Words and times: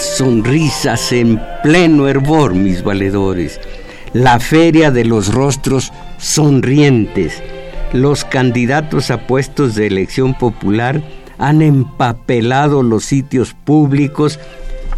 Sonrisas 0.00 1.12
en 1.12 1.40
pleno 1.62 2.08
hervor, 2.08 2.54
mis 2.54 2.82
valedores, 2.82 3.60
la 4.12 4.40
feria 4.40 4.90
de 4.90 5.04
los 5.04 5.32
rostros 5.32 5.92
sonrientes. 6.18 7.42
Los 7.92 8.24
candidatos 8.24 9.10
a 9.10 9.26
puestos 9.26 9.74
de 9.74 9.86
elección 9.86 10.34
popular 10.34 11.02
han 11.38 11.62
empapelado 11.62 12.82
los 12.82 13.04
sitios 13.04 13.54
públicos 13.54 14.38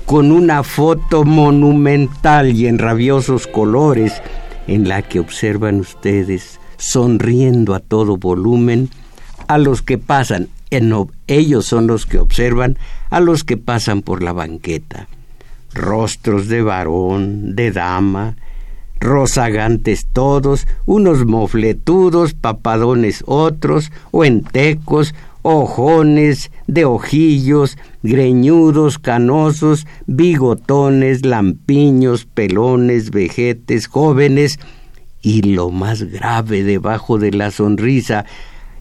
con 0.07 0.33
una 0.33 0.63
foto 0.63 1.25
monumental 1.25 2.53
y 2.53 2.67
en 2.67 2.79
rabiosos 2.79 3.47
colores 3.47 4.23
en 4.67 4.89
la 4.89 5.03
que 5.03 5.21
observan 5.21 5.81
ustedes 5.81 6.61
sonriendo 6.79 7.75
a 7.75 7.81
todo 7.81 8.17
volumen 8.17 8.89
a 9.49 9.59
los 9.59 9.83
que 9.83 9.99
pasan, 9.99 10.49
ellos 10.71 11.67
son 11.67 11.87
los 11.87 12.07
que 12.07 12.19
observan 12.19 12.79
a 13.11 13.21
los 13.21 13.45
que 13.45 13.57
pasan 13.57 14.03
por 14.03 14.23
la 14.23 14.33
banqueta. 14.33 15.09
Rostros 15.75 16.49
de 16.49 16.63
varón, 16.63 17.55
de 17.55 17.73
dama, 17.73 18.37
rozagantes 19.01 20.07
todos, 20.13 20.67
unos 20.87 21.25
mofletudos, 21.25 22.35
papadones 22.35 23.23
otros, 23.27 23.93
o 24.11 24.25
ojones, 25.43 26.51
de 26.67 26.85
ojillos, 26.85 27.79
greñudos, 28.03 28.99
canosos, 28.99 29.87
bigotones, 30.07 31.25
lampiños, 31.25 32.27
pelones, 32.27 33.11
vejetes, 33.11 33.87
jóvenes, 33.87 34.59
y 35.23 35.43
lo 35.43 35.71
más 35.71 36.03
grave 36.03 36.63
debajo 36.65 37.19
de 37.19 37.33
la 37.33 37.51
sonrisa, 37.51 38.25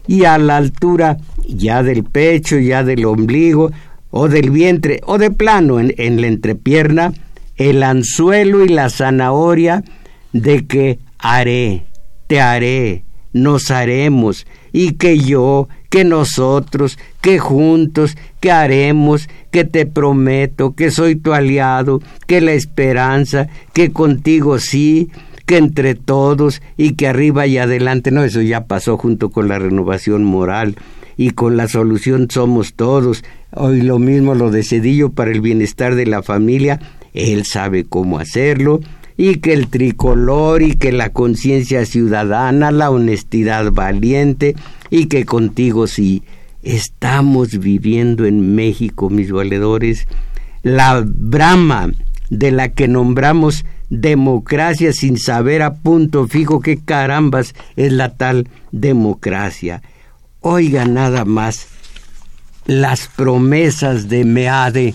y 0.08 0.24
a 0.24 0.38
la 0.38 0.56
altura 0.56 1.18
ya 1.46 1.82
del 1.84 2.02
pecho, 2.02 2.58
ya 2.58 2.82
del 2.82 3.04
ombligo, 3.04 3.70
o 4.10 4.28
del 4.28 4.50
vientre, 4.50 5.00
o 5.04 5.18
de 5.18 5.30
plano 5.30 5.78
en, 5.78 5.94
en 5.98 6.20
la 6.20 6.26
entrepierna, 6.26 7.12
el 7.56 7.82
anzuelo 7.82 8.64
y 8.64 8.68
la 8.68 8.88
zanahoria 8.88 9.84
de 10.32 10.66
que 10.66 10.98
haré, 11.18 11.84
te 12.26 12.40
haré, 12.40 13.04
nos 13.32 13.70
haremos, 13.70 14.46
y 14.72 14.92
que 14.92 15.18
yo, 15.18 15.68
que 15.90 16.04
nosotros, 16.04 16.98
que 17.20 17.38
juntos, 17.38 18.16
que 18.40 18.50
haremos, 18.50 19.28
que 19.50 19.64
te 19.64 19.86
prometo, 19.86 20.74
que 20.74 20.90
soy 20.90 21.16
tu 21.16 21.32
aliado, 21.32 22.00
que 22.26 22.40
la 22.40 22.52
esperanza, 22.52 23.48
que 23.72 23.92
contigo 23.92 24.58
sí, 24.58 25.10
que 25.48 25.56
entre 25.56 25.94
todos 25.94 26.60
y 26.76 26.92
que 26.92 27.06
arriba 27.08 27.46
y 27.46 27.56
adelante, 27.56 28.10
no, 28.10 28.22
eso 28.22 28.42
ya 28.42 28.66
pasó 28.66 28.98
junto 28.98 29.30
con 29.30 29.48
la 29.48 29.58
renovación 29.58 30.22
moral 30.22 30.76
y 31.16 31.30
con 31.30 31.56
la 31.56 31.68
solución 31.68 32.28
somos 32.30 32.74
todos. 32.74 33.24
Hoy 33.52 33.80
lo 33.80 33.98
mismo 33.98 34.34
lo 34.34 34.50
de 34.50 34.62
Cedillo 34.62 35.08
para 35.08 35.30
el 35.30 35.40
bienestar 35.40 35.94
de 35.94 36.04
la 36.04 36.22
familia, 36.22 36.80
él 37.14 37.46
sabe 37.46 37.84
cómo 37.84 38.18
hacerlo 38.18 38.80
y 39.16 39.36
que 39.36 39.54
el 39.54 39.68
tricolor 39.68 40.60
y 40.60 40.76
que 40.76 40.92
la 40.92 41.14
conciencia 41.14 41.86
ciudadana, 41.86 42.70
la 42.70 42.90
honestidad 42.90 43.72
valiente 43.72 44.54
y 44.90 45.06
que 45.06 45.24
contigo 45.24 45.86
sí 45.86 46.24
estamos 46.62 47.58
viviendo 47.58 48.26
en 48.26 48.54
México, 48.54 49.08
mis 49.08 49.32
valedores, 49.32 50.06
la 50.62 51.02
brama 51.06 51.90
de 52.30 52.50
la 52.50 52.68
que 52.68 52.88
nombramos 52.88 53.64
democracia 53.90 54.92
sin 54.92 55.18
saber 55.18 55.62
a 55.62 55.74
punto 55.74 56.26
fijo 56.26 56.60
qué 56.60 56.78
carambas 56.78 57.54
es 57.76 57.92
la 57.92 58.14
tal 58.16 58.48
democracia. 58.72 59.82
Oiga 60.40 60.84
nada 60.84 61.24
más 61.24 61.68
las 62.66 63.08
promesas 63.08 64.08
de 64.08 64.24
Meade, 64.24 64.94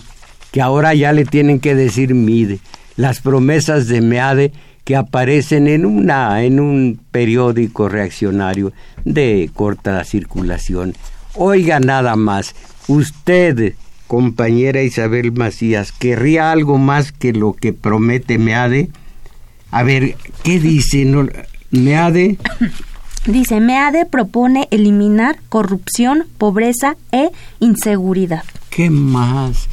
que 0.51 0.61
ahora 0.61 0.93
ya 0.93 1.11
le 1.11 1.25
tienen 1.25 1.59
que 1.59 1.75
decir 1.75 2.13
Mide, 2.13 2.59
las 2.95 3.19
promesas 3.19 3.87
de 3.87 4.01
Meade 4.01 4.53
que 4.83 4.95
aparecen 4.95 5.67
en 5.67 5.85
una 5.85 6.43
en 6.43 6.59
un 6.59 6.99
periódico 7.11 7.89
reaccionario 7.89 8.73
de 9.05 9.49
corta 9.53 10.03
circulación. 10.03 10.93
Oiga 11.35 11.79
nada 11.79 12.15
más, 12.15 12.53
usted 12.87 13.73
compañera 14.07 14.81
Isabel 14.83 15.31
Macías, 15.31 15.91
¿querría 15.91 16.51
algo 16.51 16.77
más 16.77 17.11
que 17.11 17.33
lo 17.33 17.53
que 17.53 17.73
promete 17.73 18.37
Meade? 18.37 18.89
A 19.71 19.83
ver, 19.83 20.15
¿qué 20.43 20.59
dice 20.59 21.05
no, 21.05 21.27
Meade? 21.71 22.37
Dice, 23.25 23.61
Meade 23.61 24.05
propone 24.05 24.67
eliminar 24.69 25.39
corrupción, 25.47 26.25
pobreza 26.37 26.97
e 27.13 27.31
inseguridad. 27.61 28.43
¿Qué 28.69 28.89
más? 28.89 29.69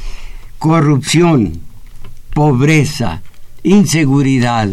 Corrupción, 0.57 1.59
pobreza, 2.33 3.21
inseguridad 3.61 4.69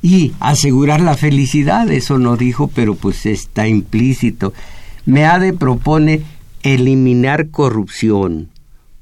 y 0.00 0.32
asegurar 0.38 1.00
la 1.00 1.14
felicidad, 1.14 1.90
eso 1.90 2.18
no 2.18 2.36
dijo, 2.36 2.68
pero 2.68 2.94
pues 2.94 3.26
está 3.26 3.66
implícito. 3.66 4.52
Meade 5.04 5.52
propone 5.52 6.22
eliminar 6.62 7.50
corrupción, 7.50 8.50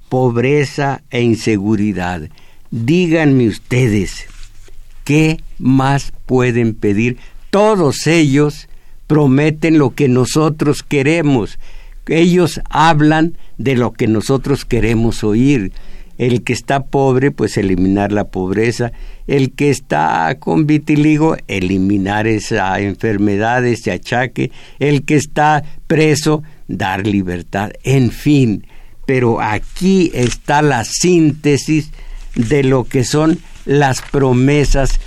pobreza 0.08 1.02
e 1.10 1.22
inseguridad. 1.22 2.28
Díganme 2.70 3.48
ustedes, 3.48 4.26
¿qué 5.04 5.40
más 5.58 6.12
pueden 6.26 6.74
pedir? 6.74 7.18
Todos 7.50 8.06
ellos 8.06 8.68
prometen 9.06 9.78
lo 9.78 9.90
que 9.94 10.08
nosotros 10.08 10.82
queremos. 10.82 11.58
Ellos 12.06 12.60
hablan 12.70 13.36
de 13.56 13.74
lo 13.74 13.92
que 13.92 14.06
nosotros 14.06 14.64
queremos 14.64 15.24
oír. 15.24 15.72
El 16.18 16.42
que 16.42 16.52
está 16.52 16.84
pobre, 16.84 17.30
pues 17.30 17.56
eliminar 17.56 18.12
la 18.12 18.24
pobreza. 18.24 18.92
El 19.26 19.52
que 19.52 19.70
está 19.70 20.36
con 20.38 20.66
vitiligo, 20.66 21.36
eliminar 21.46 22.26
esa 22.26 22.80
enfermedad, 22.80 23.64
ese 23.64 23.92
achaque. 23.92 24.50
El 24.78 25.04
que 25.04 25.16
está 25.16 25.64
preso, 25.86 26.42
dar 26.68 27.06
libertad, 27.06 27.72
en 27.82 28.10
fin. 28.10 28.66
Pero 29.06 29.40
aquí 29.40 30.10
está 30.14 30.62
la 30.62 30.84
síntesis 30.84 31.90
de 32.34 32.62
lo 32.62 32.84
que 32.84 33.04
son 33.04 33.38
las 33.64 34.02
promesas 34.02 35.00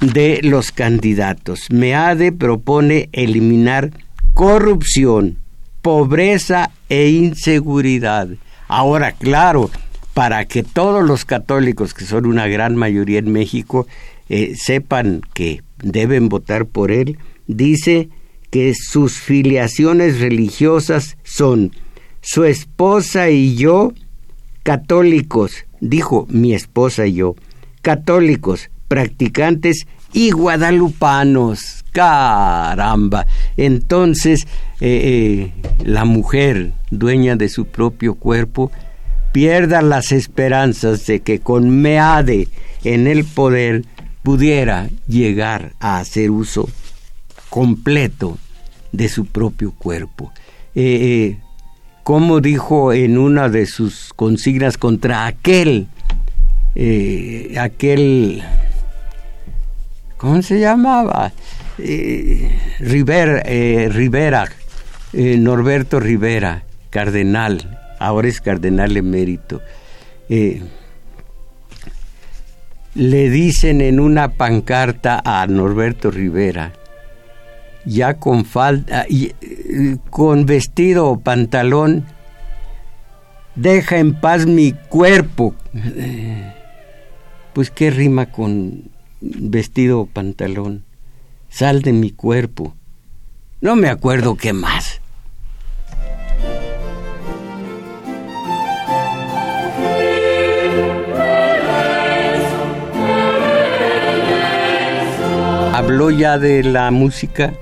de 0.00 0.40
los 0.42 0.72
candidatos. 0.72 1.66
MEADE 1.70 2.32
propone 2.32 3.08
eliminar 3.12 3.90
corrupción, 4.34 5.36
pobreza 5.82 6.70
e 6.88 7.10
inseguridad. 7.10 8.28
Ahora, 8.68 9.12
claro, 9.12 9.70
para 10.14 10.44
que 10.46 10.62
todos 10.62 11.04
los 11.04 11.24
católicos, 11.24 11.94
que 11.94 12.04
son 12.04 12.26
una 12.26 12.46
gran 12.46 12.76
mayoría 12.76 13.18
en 13.18 13.32
México, 13.32 13.86
eh, 14.28 14.54
sepan 14.56 15.22
que 15.34 15.62
deben 15.82 16.28
votar 16.28 16.66
por 16.66 16.90
él, 16.90 17.18
dice 17.46 18.08
que 18.50 18.74
sus 18.74 19.18
filiaciones 19.18 20.20
religiosas 20.20 21.16
son 21.22 21.72
su 22.20 22.44
esposa 22.44 23.30
y 23.30 23.54
yo 23.56 23.92
católicos, 24.62 25.64
dijo 25.80 26.26
mi 26.28 26.54
esposa 26.54 27.06
y 27.06 27.14
yo, 27.14 27.36
católicos, 27.82 28.70
practicantes 28.88 29.86
y 30.12 30.30
guadalupanos. 30.32 31.84
Caramba. 31.92 33.26
Entonces, 33.56 34.46
eh, 34.80 35.50
eh, 35.52 35.84
la 35.84 36.04
mujer, 36.04 36.72
dueña 36.90 37.36
de 37.36 37.48
su 37.48 37.66
propio 37.66 38.14
cuerpo, 38.14 38.70
pierda 39.32 39.82
las 39.82 40.12
esperanzas 40.12 41.06
de 41.06 41.20
que 41.20 41.40
con 41.40 41.70
Meade 41.70 42.48
en 42.84 43.06
el 43.06 43.24
poder 43.24 43.84
pudiera 44.22 44.88
llegar 45.08 45.72
a 45.80 45.98
hacer 45.98 46.30
uso 46.30 46.68
completo 47.50 48.38
de 48.92 49.08
su 49.08 49.26
propio 49.26 49.72
cuerpo. 49.72 50.32
Eh, 50.74 51.38
como 52.04 52.40
dijo 52.40 52.92
en 52.92 53.18
una 53.18 53.48
de 53.48 53.66
sus 53.66 54.12
consignas 54.14 54.78
contra 54.78 55.26
aquel, 55.26 55.88
aquel 57.58 58.42
¿cómo 60.20 60.42
se 60.42 60.60
llamaba? 60.60 61.32
Eh, 61.78 62.50
Rivera, 62.78 63.42
eh, 63.46 63.88
Rivera 63.90 64.46
eh, 65.14 65.38
Norberto 65.38 65.98
Rivera, 65.98 66.62
cardenal, 66.90 67.80
ahora 67.98 68.28
es 68.28 68.40
cardenal 68.42 68.96
emérito. 68.96 69.62
le 72.94 73.30
dicen 73.30 73.80
en 73.80 73.98
una 73.98 74.32
pancarta 74.32 75.22
a 75.24 75.46
Norberto 75.46 76.10
Rivera, 76.10 76.72
ya 77.84 78.14
con 78.14 78.44
falda, 78.44 79.06
y, 79.08 79.32
con 80.10 80.46
vestido 80.46 81.08
o 81.08 81.20
pantalón, 81.20 82.04
deja 83.54 83.98
en 83.98 84.14
paz 84.14 84.46
mi 84.46 84.72
cuerpo. 84.72 85.54
Pues 87.52 87.70
qué 87.70 87.90
rima 87.90 88.26
con 88.26 88.90
vestido 89.20 90.00
o 90.00 90.06
pantalón. 90.06 90.84
Sal 91.48 91.82
de 91.82 91.92
mi 91.92 92.10
cuerpo. 92.10 92.74
No 93.60 93.76
me 93.76 93.88
acuerdo 93.88 94.36
qué 94.36 94.52
más. 94.52 95.00
¿Habló 105.74 106.10
ya 106.10 106.38
de 106.38 106.62
la 106.62 106.90
música? 106.90 107.54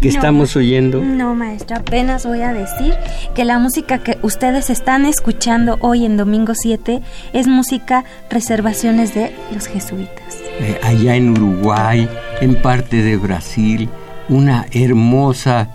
Que 0.00 0.08
estamos 0.08 0.56
oyendo? 0.56 1.02
No, 1.02 1.34
maestra, 1.34 1.78
apenas 1.78 2.26
voy 2.26 2.42
a 2.42 2.52
decir 2.52 2.94
que 3.34 3.44
la 3.44 3.58
música 3.58 3.98
que 3.98 4.18
ustedes 4.22 4.70
están 4.70 5.06
escuchando 5.06 5.76
hoy 5.80 6.04
en 6.04 6.16
domingo 6.16 6.54
7 6.54 7.00
es 7.32 7.46
música 7.46 8.04
reservaciones 8.30 9.14
de 9.14 9.34
los 9.52 9.66
jesuitas. 9.66 10.38
Eh, 10.60 10.78
allá 10.82 11.16
en 11.16 11.30
Uruguay, 11.30 12.08
en 12.40 12.60
parte 12.62 13.02
de 13.02 13.16
Brasil, 13.16 13.88
una 14.28 14.66
hermosa 14.72 15.70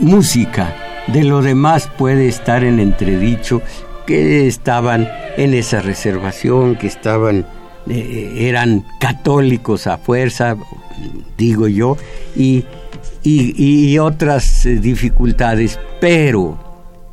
música. 0.00 0.74
De 1.08 1.22
lo 1.22 1.42
demás 1.42 1.88
puede 1.98 2.28
estar 2.28 2.64
en 2.64 2.80
entredicho 2.80 3.60
que 4.06 4.46
estaban 4.46 5.08
en 5.36 5.54
esa 5.54 5.80
reservación, 5.80 6.76
que 6.76 6.86
estaban, 6.86 7.46
eh, 7.88 8.34
eran 8.36 8.84
católicos 9.00 9.86
a 9.86 9.98
fuerza, 9.98 10.56
digo 11.36 11.68
yo, 11.68 11.96
y 12.36 12.64
y, 13.24 13.98
otras 13.98 14.66
eh, 14.66 14.76
dificultades, 14.76 15.80
pero 16.00 16.58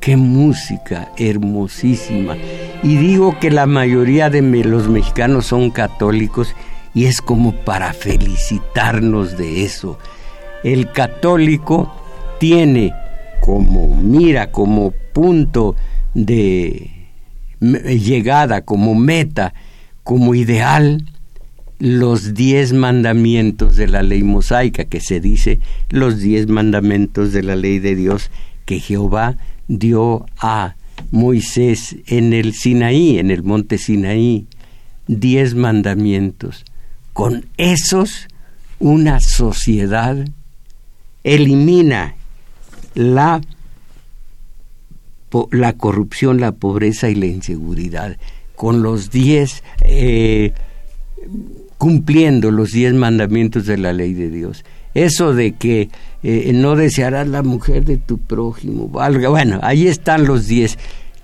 qué 0.02 0.18
música 0.18 1.12
hermosísima. 1.18 2.36
Y 2.84 2.98
digo 2.98 3.40
que 3.40 3.50
la 3.50 3.66
mayoría 3.66 4.30
de 4.30 4.42
los 4.42 4.90
mexicanos 4.90 5.46
son 5.46 5.72
católicos 5.72 6.54
y 6.94 7.06
es 7.06 7.22
como 7.22 7.54
para 7.54 7.94
felicitarnos 7.94 9.38
de 9.38 9.64
eso. 9.64 9.98
El 10.64 10.92
católico 10.92 11.94
tiene 12.40 12.94
como 13.40 13.96
mira, 13.96 14.52
como 14.52 14.92
punto 15.14 15.76
de 16.14 16.92
llegada, 17.60 18.62
como 18.62 18.96
meta, 18.96 19.54
como 20.04 20.36
ideal, 20.36 21.06
los 21.82 22.36
diez 22.36 22.74
mandamientos 22.74 23.76
de 23.76 23.88
la 23.88 24.04
ley 24.04 24.22
mosaica, 24.22 24.86
que 24.86 25.00
se 25.00 25.20
dice 25.20 25.60
los 25.90 26.20
diez 26.20 26.48
mandamientos 26.48 27.34
de 27.34 27.42
la 27.42 27.56
ley 27.56 27.80
de 27.80 27.96
Dios 27.96 28.30
que 28.66 28.80
Jehová 28.80 29.38
dio 29.68 30.28
a 30.38 30.76
Moisés 31.10 31.96
en 32.06 32.34
el 32.34 32.54
Sinaí, 32.54 33.18
en 33.18 33.32
el 33.32 33.42
monte 33.42 33.80
Sinaí, 33.80 34.46
diez 35.08 35.56
mandamientos. 35.56 36.66
Con 37.14 37.48
esos 37.58 38.28
una 38.78 39.20
sociedad 39.20 40.24
elimina 41.24 42.14
la, 42.94 43.42
la 45.50 45.74
corrupción, 45.74 46.40
la 46.40 46.52
pobreza 46.52 47.10
y 47.10 47.16
la 47.16 47.26
inseguridad. 47.26 48.18
Con 48.56 48.84
los 48.84 49.10
diez 49.10 49.64
eh, 49.82 50.54
cumpliendo 51.82 52.52
los 52.52 52.74
diez 52.74 52.94
mandamientos 52.94 53.66
de 53.66 53.76
la 53.76 53.92
ley 53.92 54.14
de 54.14 54.30
Dios. 54.30 54.64
Eso 54.94 55.34
de 55.34 55.54
que 55.54 55.90
eh, 56.22 56.52
no 56.54 56.76
desearás 56.76 57.28
la 57.28 57.42
mujer 57.42 57.86
de 57.86 57.98
tu 57.98 58.20
prójimo, 58.20 58.88
bueno, 58.88 59.60
ahí 59.64 59.88
están 59.88 60.28
los 60.28 60.46
diez. 60.46 60.78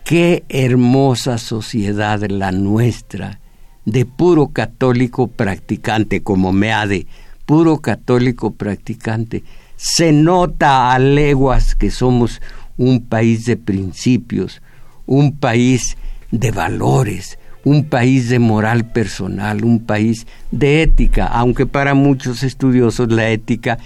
Qué 0.04 0.45
hermosa 0.50 1.38
sociedad 1.38 2.24
la 2.27 2.51
nuestra, 2.51 3.39
de 3.86 4.06
puro 4.06 4.48
católico 4.48 5.27
practicante, 5.27 6.24
como 6.24 6.51
Meade, 6.51 7.06
puro 7.45 7.77
católico 7.77 8.50
practicante. 8.50 9.44
Se 9.75 10.12
nota 10.12 10.92
a 10.92 10.98
leguas 10.98 11.75
que 11.75 11.92
somos 11.92 12.42
un 12.77 13.06
país 13.06 13.45
de 13.45 13.57
principios, 13.57 14.63
un 15.06 15.38
país 15.38 15.98
de 16.31 16.50
valores, 16.50 17.38
un 17.63 17.86
país 17.86 18.30
de 18.30 18.39
moral 18.39 18.92
personal, 18.92 19.63
un 19.63 19.80
país 19.80 20.25
de 20.51 20.81
ética, 20.81 21.27
aunque 21.27 21.65
para 21.65 21.94
muchos 21.94 22.44
estudiosos 22.44 23.12
la 23.12 23.30
ética 23.30 23.77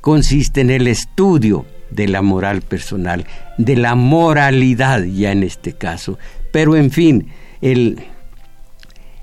consiste 0.00 0.60
en 0.60 0.70
el 0.70 0.86
estudio 0.86 1.66
de 1.90 2.08
la 2.08 2.22
moral 2.22 2.62
personal, 2.62 3.26
de 3.58 3.76
la 3.76 3.94
moralidad 3.94 5.02
ya 5.02 5.32
en 5.32 5.42
este 5.42 5.72
caso. 5.72 6.18
Pero 6.52 6.76
en 6.76 6.90
fin, 6.90 7.28
el, 7.60 8.00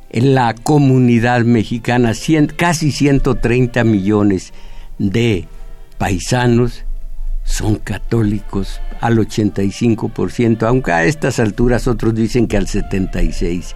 en 0.09 0.35
la 0.35 0.53
comunidad 0.53 1.41
mexicana, 1.41 2.13
casi 2.55 2.91
130 2.91 3.83
millones 3.83 4.53
de 4.99 5.47
paisanos 5.97 6.85
son 7.43 7.75
católicos 7.75 8.79
al 9.01 9.17
85%, 9.17 10.63
aunque 10.63 10.91
a 10.91 11.05
estas 11.05 11.39
alturas 11.39 11.87
otros 11.87 12.15
dicen 12.15 12.47
que 12.47 12.57
al 12.57 12.67
76%. 12.67 13.73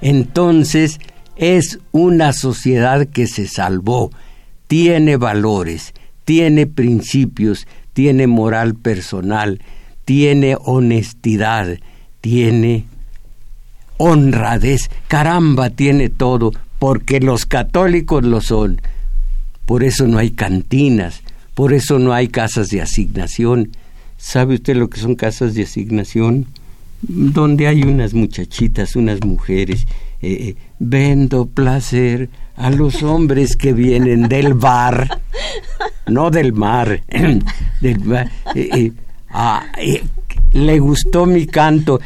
Entonces 0.00 0.98
es 1.36 1.78
una 1.92 2.32
sociedad 2.32 3.06
que 3.06 3.26
se 3.26 3.46
salvó, 3.46 4.10
tiene 4.66 5.16
valores, 5.16 5.94
tiene 6.24 6.66
principios, 6.66 7.66
tiene 7.92 8.26
moral 8.26 8.74
personal, 8.74 9.60
tiene 10.04 10.56
honestidad, 10.60 11.78
tiene 12.20 12.84
honradez, 13.96 14.90
caramba, 15.08 15.70
tiene 15.70 16.08
todo, 16.08 16.52
porque 16.78 17.20
los 17.20 17.46
católicos 17.46 18.24
lo 18.24 18.40
son. 18.40 18.80
Por 19.66 19.84
eso 19.84 20.06
no 20.06 20.18
hay 20.18 20.30
cantinas, 20.30 21.22
por 21.54 21.72
eso 21.72 21.98
no 21.98 22.12
hay 22.12 22.28
casas 22.28 22.68
de 22.68 22.80
asignación. 22.80 23.70
¿Sabe 24.16 24.54
usted 24.54 24.76
lo 24.76 24.90
que 24.90 25.00
son 25.00 25.14
casas 25.14 25.54
de 25.54 25.62
asignación? 25.62 26.46
Donde 27.02 27.66
hay 27.66 27.82
unas 27.82 28.12
muchachitas, 28.14 28.96
unas 28.96 29.20
mujeres. 29.24 29.86
Eh, 30.22 30.48
eh, 30.48 30.56
vendo 30.78 31.46
placer 31.46 32.28
a 32.56 32.68
los 32.68 33.02
hombres 33.02 33.56
que 33.56 33.72
vienen 33.72 34.28
del 34.28 34.52
bar, 34.52 35.22
no 36.06 36.30
del 36.30 36.52
mar, 36.52 37.02
del 37.80 37.98
bar. 38.00 38.30
Eh, 38.54 38.92
le 40.52 40.78
gustó 40.78 41.24
mi 41.24 41.46
canto. 41.46 42.00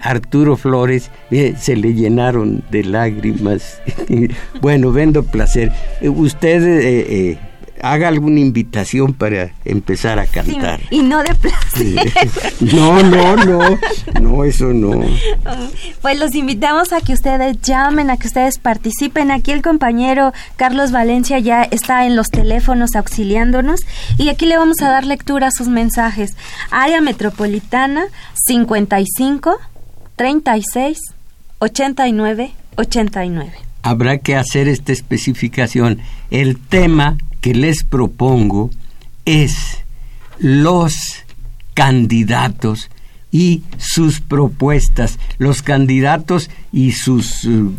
Arturo 0.00 0.56
Flores 0.58 1.10
se 1.58 1.74
le 1.74 1.94
llenaron 1.94 2.62
de 2.70 2.84
lágrimas. 2.84 3.80
bueno, 4.60 4.92
vendo 4.92 5.22
placer. 5.22 5.72
usted 6.02 7.38
haga 7.82 8.08
alguna 8.08 8.40
invitación 8.40 9.12
para 9.12 9.52
empezar 9.64 10.18
a 10.18 10.26
cantar. 10.26 10.80
y 10.90 11.02
no 11.02 11.22
de 11.22 11.34
placer. 11.34 12.12
No, 12.60 13.02
no, 13.02 13.36
no, 13.36 13.78
no, 14.20 14.44
eso 14.44 14.72
no. 14.72 15.00
Pues 16.00 16.18
los 16.18 16.34
invitamos 16.34 16.92
a 16.92 17.00
que 17.00 17.12
ustedes 17.12 17.60
llamen, 17.60 18.10
a 18.10 18.16
que 18.16 18.26
ustedes 18.28 18.58
participen. 18.58 19.30
Aquí 19.30 19.52
el 19.52 19.62
compañero 19.62 20.32
Carlos 20.56 20.90
Valencia 20.90 21.38
ya 21.38 21.62
está 21.62 22.06
en 22.06 22.16
los 22.16 22.28
teléfonos 22.30 22.96
auxiliándonos 22.96 23.80
y 24.18 24.28
aquí 24.28 24.46
le 24.46 24.56
vamos 24.56 24.80
a 24.82 24.88
dar 24.88 25.04
lectura 25.04 25.48
a 25.48 25.50
sus 25.50 25.68
mensajes. 25.68 26.36
Área 26.70 27.00
metropolitana 27.00 28.06
55 28.46 29.58
36 30.16 30.98
89 31.58 32.52
89. 32.76 33.52
Habrá 33.82 34.18
que 34.18 34.34
hacer 34.34 34.68
esta 34.68 34.92
especificación. 34.92 36.00
El 36.30 36.58
tema 36.58 37.16
que 37.46 37.54
les 37.54 37.84
propongo 37.84 38.70
es 39.24 39.78
los 40.40 40.96
candidatos 41.74 42.90
y 43.30 43.62
sus 43.76 44.20
propuestas, 44.20 45.20
los 45.38 45.62
candidatos 45.62 46.50
y 46.72 46.90
sus 46.90 47.44
uh, 47.44 47.72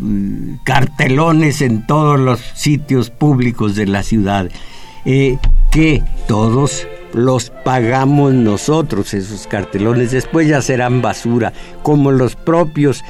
cartelones 0.64 1.60
en 1.60 1.86
todos 1.86 2.18
los 2.18 2.40
sitios 2.54 3.10
públicos 3.10 3.74
de 3.74 3.84
la 3.84 4.02
ciudad, 4.02 4.48
eh, 5.04 5.36
que 5.70 6.02
todos 6.26 6.86
los 7.12 7.50
pagamos 7.50 8.32
nosotros, 8.32 9.12
esos 9.12 9.46
cartelones, 9.46 10.12
después 10.12 10.48
ya 10.48 10.62
serán 10.62 11.02
basura, 11.02 11.52
como 11.82 12.10
los 12.10 12.36
propios 12.36 13.04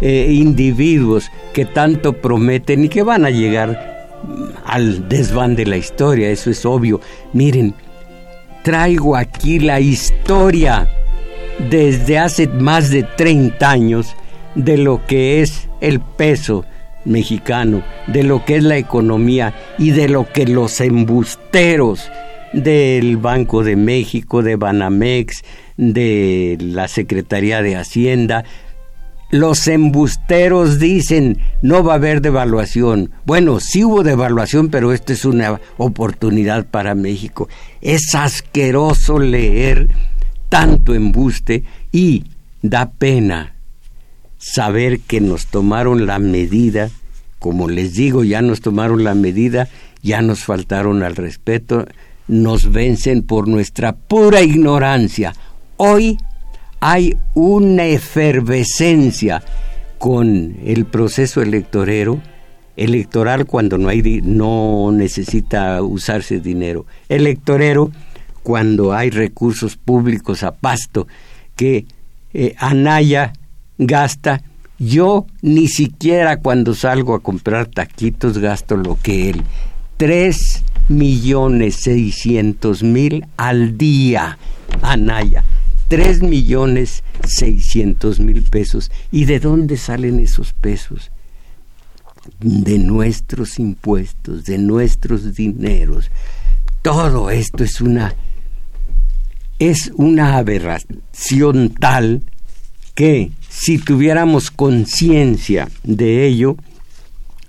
eh, 0.00 0.28
individuos 0.30 1.32
que 1.52 1.64
tanto 1.64 2.12
prometen 2.12 2.84
y 2.84 2.88
que 2.88 3.02
van 3.02 3.24
a 3.24 3.30
llegar 3.30 3.94
al 4.74 5.08
desván 5.08 5.54
de 5.54 5.66
la 5.66 5.76
historia, 5.76 6.30
eso 6.30 6.50
es 6.50 6.66
obvio. 6.66 7.00
Miren, 7.32 7.74
traigo 8.64 9.14
aquí 9.14 9.60
la 9.60 9.78
historia 9.78 10.88
desde 11.70 12.18
hace 12.18 12.48
más 12.48 12.90
de 12.90 13.04
30 13.04 13.70
años 13.70 14.16
de 14.56 14.76
lo 14.76 15.06
que 15.06 15.42
es 15.42 15.68
el 15.80 16.00
peso 16.00 16.64
mexicano, 17.04 17.84
de 18.08 18.24
lo 18.24 18.44
que 18.44 18.56
es 18.56 18.64
la 18.64 18.76
economía 18.76 19.54
y 19.78 19.92
de 19.92 20.08
lo 20.08 20.26
que 20.32 20.44
los 20.44 20.80
embusteros 20.80 22.10
del 22.52 23.16
Banco 23.16 23.62
de 23.62 23.76
México, 23.76 24.42
de 24.42 24.56
Banamex, 24.56 25.44
de 25.76 26.58
la 26.60 26.88
Secretaría 26.88 27.62
de 27.62 27.76
Hacienda, 27.76 28.44
los 29.34 29.66
embusteros 29.66 30.78
dicen 30.78 31.38
no 31.60 31.82
va 31.82 31.94
a 31.94 31.96
haber 31.96 32.20
devaluación. 32.20 33.10
Bueno, 33.26 33.58
sí 33.58 33.82
hubo 33.82 34.04
devaluación, 34.04 34.68
pero 34.68 34.92
esta 34.92 35.12
es 35.12 35.24
una 35.24 35.60
oportunidad 35.76 36.66
para 36.66 36.94
México. 36.94 37.48
Es 37.80 38.14
asqueroso 38.14 39.18
leer 39.18 39.88
tanto 40.48 40.94
embuste 40.94 41.64
y 41.90 42.26
da 42.62 42.92
pena 42.92 43.56
saber 44.38 45.00
que 45.00 45.20
nos 45.20 45.46
tomaron 45.46 46.06
la 46.06 46.20
medida, 46.20 46.90
como 47.40 47.68
les 47.68 47.94
digo, 47.94 48.22
ya 48.22 48.40
nos 48.40 48.60
tomaron 48.60 49.02
la 49.02 49.16
medida, 49.16 49.68
ya 50.00 50.22
nos 50.22 50.44
faltaron 50.44 51.02
al 51.02 51.16
respeto, 51.16 51.86
nos 52.28 52.70
vencen 52.70 53.24
por 53.24 53.48
nuestra 53.48 53.96
pura 53.96 54.42
ignorancia. 54.42 55.34
Hoy 55.76 56.18
hay 56.86 57.16
una 57.32 57.86
efervescencia 57.86 59.42
con 59.96 60.58
el 60.66 60.84
proceso 60.84 61.40
electorero, 61.40 62.20
electoral 62.76 63.46
cuando 63.46 63.78
no 63.78 63.88
hay 63.88 64.20
no 64.22 64.92
necesita 64.92 65.80
usarse 65.80 66.40
dinero, 66.40 66.84
electorero 67.08 67.90
cuando 68.42 68.92
hay 68.92 69.08
recursos 69.08 69.78
públicos 69.78 70.42
a 70.42 70.52
pasto 70.56 71.08
que 71.56 71.86
eh, 72.34 72.54
Anaya 72.58 73.32
gasta. 73.78 74.42
Yo 74.78 75.24
ni 75.40 75.68
siquiera 75.68 76.36
cuando 76.40 76.74
salgo 76.74 77.14
a 77.14 77.20
comprar 77.20 77.66
taquitos 77.66 78.36
gasto 78.36 78.76
lo 78.76 78.98
que 79.02 79.30
él. 79.30 79.42
Tres 79.96 80.62
millones 80.90 81.76
seiscientos 81.76 82.82
mil 82.82 83.24
al 83.38 83.78
día, 83.78 84.36
Anaya. 84.82 85.44
Tres 85.88 86.22
millones 86.22 87.02
seiscientos 87.26 88.20
mil 88.20 88.42
pesos. 88.42 88.90
¿Y 89.10 89.26
de 89.26 89.40
dónde 89.40 89.76
salen 89.76 90.18
esos 90.18 90.52
pesos? 90.52 91.10
De 92.40 92.78
nuestros 92.78 93.58
impuestos, 93.58 94.44
de 94.44 94.58
nuestros 94.58 95.34
dineros. 95.34 96.10
Todo 96.82 97.30
esto 97.30 97.64
es 97.64 97.80
una 97.80 98.14
es 99.58 99.92
una 99.94 100.36
aberración 100.36 101.74
tal 101.78 102.22
que 102.94 103.32
si 103.48 103.78
tuviéramos 103.78 104.50
conciencia 104.50 105.68
de 105.82 106.26
ello, 106.26 106.56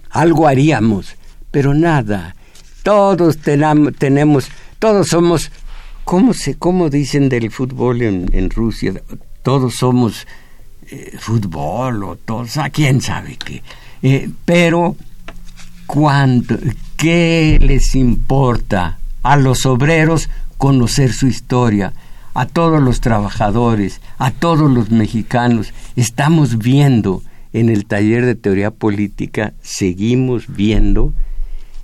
algo 0.09 0.47
haríamos, 0.47 1.15
pero 1.51 1.73
nada. 1.73 2.35
Todos 2.83 3.37
tenemos, 3.37 4.47
todos 4.79 5.07
somos, 5.07 5.51
¿cómo, 6.05 6.33
se, 6.33 6.55
cómo 6.55 6.89
dicen 6.89 7.27
del 7.27 7.51
fútbol 7.51 8.01
en, 8.01 8.49
Rusia? 8.49 8.93
Todos 9.43 9.75
somos 9.75 10.25
eh, 10.89 11.17
fútbol 11.19 12.03
o 12.03 12.15
todos, 12.15 12.57
a 12.57 12.69
quién 12.69 13.01
sabe 13.01 13.37
qué. 13.37 13.61
Eh, 14.01 14.29
pero, 14.45 14.95
¿cuánto, 15.85 16.57
¿qué 16.95 17.59
les 17.61 17.95
importa 17.95 18.99
a 19.21 19.35
los 19.35 19.65
obreros 19.65 20.29
conocer 20.57 21.13
su 21.13 21.27
historia, 21.27 21.93
a 22.33 22.45
todos 22.45 22.81
los 22.81 23.01
trabajadores, 23.01 24.01
a 24.17 24.31
todos 24.31 24.69
los 24.69 24.91
mexicanos. 24.91 25.73
Estamos 25.95 26.57
viendo 26.57 27.23
en 27.53 27.69
el 27.69 27.85
taller 27.85 28.25
de 28.25 28.35
teoría 28.35 28.71
política, 28.71 29.53
seguimos 29.61 30.45
viendo 30.47 31.13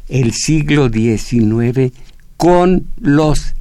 el 0.09 0.33
siglo 0.33 0.89
XIX 0.89 1.93
con 2.37 2.85
los 2.99 3.55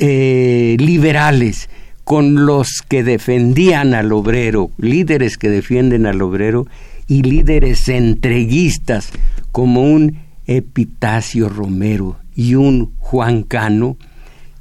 eh, 0.00 0.76
liberales, 0.78 1.68
con 2.04 2.46
los 2.46 2.82
que 2.88 3.04
defendían 3.04 3.94
al 3.94 4.12
obrero, 4.12 4.70
líderes 4.78 5.38
que 5.38 5.48
defienden 5.48 6.06
al 6.06 6.22
obrero 6.22 6.66
y 7.06 7.22
líderes 7.22 7.88
entreguistas 7.88 9.10
como 9.52 9.82
un 9.82 10.16
Epitacio 10.46 11.48
Romero 11.48 12.16
y 12.34 12.56
un 12.56 12.92
Juan 12.98 13.42
Cano 13.44 13.96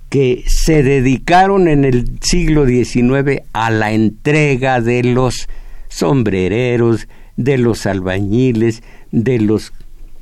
que 0.10 0.44
se 0.46 0.84
dedicaron 0.84 1.68
en 1.68 1.86
el 1.86 2.20
siglo 2.22 2.68
XIX 2.68 3.44
a 3.54 3.72
la 3.72 3.94
entrega 3.94 4.82
de 4.82 5.04
los 5.04 5.48
sombrereros, 5.88 7.08
de 7.38 7.58
los 7.58 7.86
albañiles, 7.86 8.84
de 9.12 9.40
los... 9.40 9.72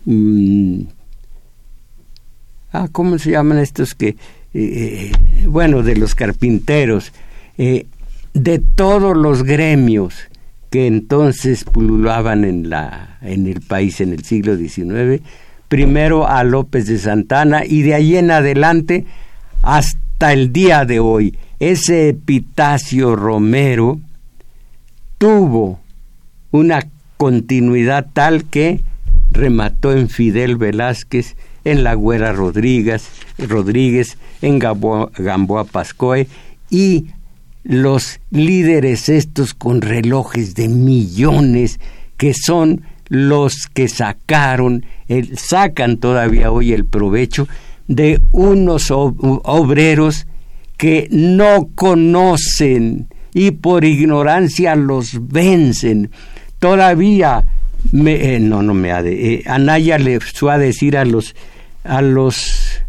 Mm, 0.05 0.81
ah, 2.71 2.87
¿Cómo 2.91 3.17
se 3.17 3.31
llaman 3.31 3.57
estos 3.57 3.95
que... 3.95 4.15
Eh, 4.53 5.11
eh, 5.11 5.47
bueno, 5.47 5.83
de 5.83 5.95
los 5.95 6.15
carpinteros, 6.15 7.13
eh, 7.57 7.85
de 8.33 8.59
todos 8.59 9.15
los 9.15 9.43
gremios 9.43 10.15
que 10.69 10.87
entonces 10.87 11.63
pululaban 11.63 12.43
en, 12.43 12.69
la, 12.69 13.17
en 13.21 13.47
el 13.47 13.61
país 13.61 14.01
en 14.01 14.13
el 14.13 14.23
siglo 14.23 14.57
XIX, 14.57 15.21
primero 15.67 16.27
a 16.27 16.43
López 16.43 16.87
de 16.87 16.97
Santana 16.97 17.65
y 17.65 17.81
de 17.81 17.93
ahí 17.93 18.15
en 18.15 18.31
adelante 18.31 19.05
hasta 19.61 20.33
el 20.33 20.53
día 20.53 20.85
de 20.85 20.99
hoy. 20.99 21.37
Ese 21.59 22.09
Epitacio 22.09 23.15
Romero 23.15 23.99
tuvo 25.17 25.79
una 26.51 26.87
continuidad 27.17 28.07
tal 28.13 28.45
que 28.45 28.81
remató 29.31 29.91
en 29.91 30.09
Fidel 30.09 30.55
Velázquez, 30.55 31.35
en 31.71 31.83
La 31.83 31.95
Güera 31.95 32.31
Rodríguez, 32.31 33.09
Rodríguez 33.37 34.17
en 34.41 34.57
Gamboa, 34.57 35.11
Gamboa 35.17 35.65
Pascoe 35.65 36.27
y 36.69 37.07
los 37.63 38.19
líderes 38.31 39.09
estos 39.09 39.53
con 39.53 39.81
relojes 39.81 40.55
de 40.55 40.69
millones 40.69 41.79
que 42.15 42.33
son 42.33 42.83
los 43.09 43.67
que 43.67 43.89
sacaron, 43.89 44.85
el, 45.07 45.37
sacan 45.37 45.97
todavía 45.97 46.51
hoy 46.51 46.71
el 46.71 46.85
provecho 46.85 47.47
de 47.87 48.21
unos 48.31 48.87
obreros 48.91 50.25
que 50.77 51.07
no 51.11 51.69
conocen 51.75 53.07
y 53.33 53.51
por 53.51 53.83
ignorancia 53.83 54.75
los 54.75 55.27
vencen. 55.27 56.11
Todavía 56.59 57.45
me, 57.91 58.35
eh, 58.35 58.39
no, 58.39 58.61
no 58.63 58.73
me 58.73 58.91
ha 58.91 59.01
de, 59.01 59.33
eh, 59.33 59.43
Anaya 59.45 59.97
le 59.97 60.19
fue 60.19 60.57
decir 60.57 60.97
a 60.97 61.05
los 61.05 61.35
a 61.87 62.01
los 62.01 62.81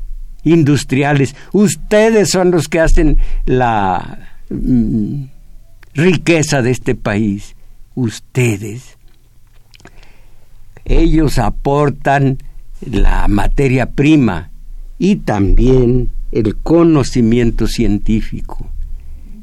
industriales, 0.44 1.34
ustedes 1.52 2.30
son 2.30 2.50
los 2.50 2.68
que 2.68 2.80
hacen 2.80 3.18
la 3.46 4.30
mm, 4.50 5.24
riqueza 5.94 6.62
de 6.62 6.70
este 6.70 6.94
país, 6.94 7.54
ustedes 7.94 8.98
ellos 10.88 11.38
aportan 11.38 12.38
la 12.80 13.28
materia 13.28 13.90
prima 13.90 14.50
y 14.98 15.16
también 15.16 16.10
el 16.32 16.56
conocimiento 16.56 17.66
científico. 17.66 18.70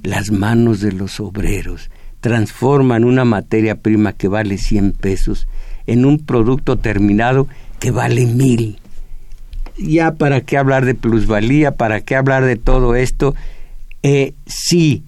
Las 0.03 0.31
manos 0.31 0.81
de 0.81 0.91
los 0.91 1.19
obreros 1.19 1.89
transforman 2.19 3.03
una 3.03 3.25
materia 3.25 3.75
prima 3.75 4.13
que 4.13 4.27
vale 4.27 4.57
100 4.57 4.93
pesos 4.93 5.47
en 5.85 6.05
un 6.05 6.19
producto 6.19 6.77
terminado 6.77 7.47
que 7.79 7.91
vale 7.91 8.25
mil. 8.25 8.79
Ya 9.77 10.13
para 10.13 10.41
qué 10.41 10.57
hablar 10.57 10.85
de 10.85 10.95
plusvalía, 10.95 11.71
para 11.71 12.01
qué 12.01 12.15
hablar 12.15 12.45
de 12.45 12.55
todo 12.55 12.95
esto, 12.95 13.35
eh, 14.03 14.33
sí, 14.45 15.03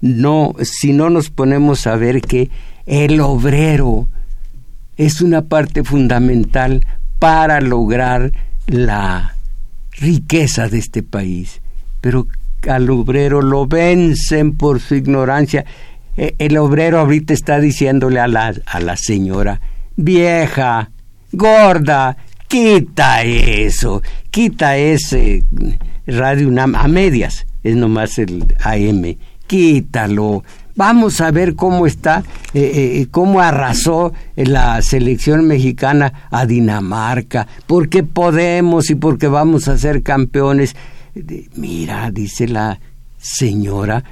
no, 0.00 0.54
si 0.62 0.92
no 0.92 1.10
nos 1.10 1.30
ponemos 1.30 1.86
a 1.86 1.96
ver 1.96 2.20
que 2.20 2.50
el 2.86 3.20
obrero 3.20 4.08
es 4.96 5.20
una 5.20 5.42
parte 5.42 5.84
fundamental 5.84 6.84
para 7.18 7.60
lograr 7.60 8.32
la 8.66 9.34
riqueza 9.92 10.68
de 10.68 10.78
este 10.78 11.02
país. 11.02 11.60
Pero 12.00 12.26
al 12.68 12.90
obrero 12.90 13.42
lo 13.42 13.66
vencen 13.66 14.56
por 14.56 14.80
su 14.80 14.94
ignorancia. 14.94 15.64
E, 16.16 16.34
el 16.38 16.56
obrero 16.58 16.98
ahorita 16.98 17.32
está 17.32 17.60
diciéndole 17.60 18.20
a 18.20 18.28
la, 18.28 18.54
a 18.66 18.80
la 18.80 18.96
señora, 18.96 19.60
vieja, 19.96 20.90
gorda, 21.32 22.16
quita 22.54 23.24
eso, 23.24 24.00
quita 24.30 24.76
ese 24.76 25.42
radio 26.06 26.52
a 26.56 26.86
medias, 26.86 27.48
es 27.64 27.74
nomás 27.74 28.16
el 28.20 28.46
AM, 28.60 29.16
quítalo. 29.48 30.44
Vamos 30.76 31.20
a 31.20 31.32
ver 31.32 31.56
cómo 31.56 31.84
está, 31.84 32.22
eh, 32.52 32.60
eh, 32.62 33.00
eh, 33.00 33.06
cómo 33.10 33.40
arrasó 33.40 34.12
la 34.36 34.80
selección 34.82 35.48
mexicana 35.48 36.28
a 36.30 36.46
Dinamarca, 36.46 37.48
porque 37.66 38.04
podemos 38.04 38.88
y 38.88 38.94
porque 38.94 39.26
vamos 39.26 39.66
a 39.66 39.76
ser 39.76 40.04
campeones. 40.04 40.76
Mira, 41.56 42.12
dice 42.12 42.46
la 42.46 42.78
señora, 43.18 44.04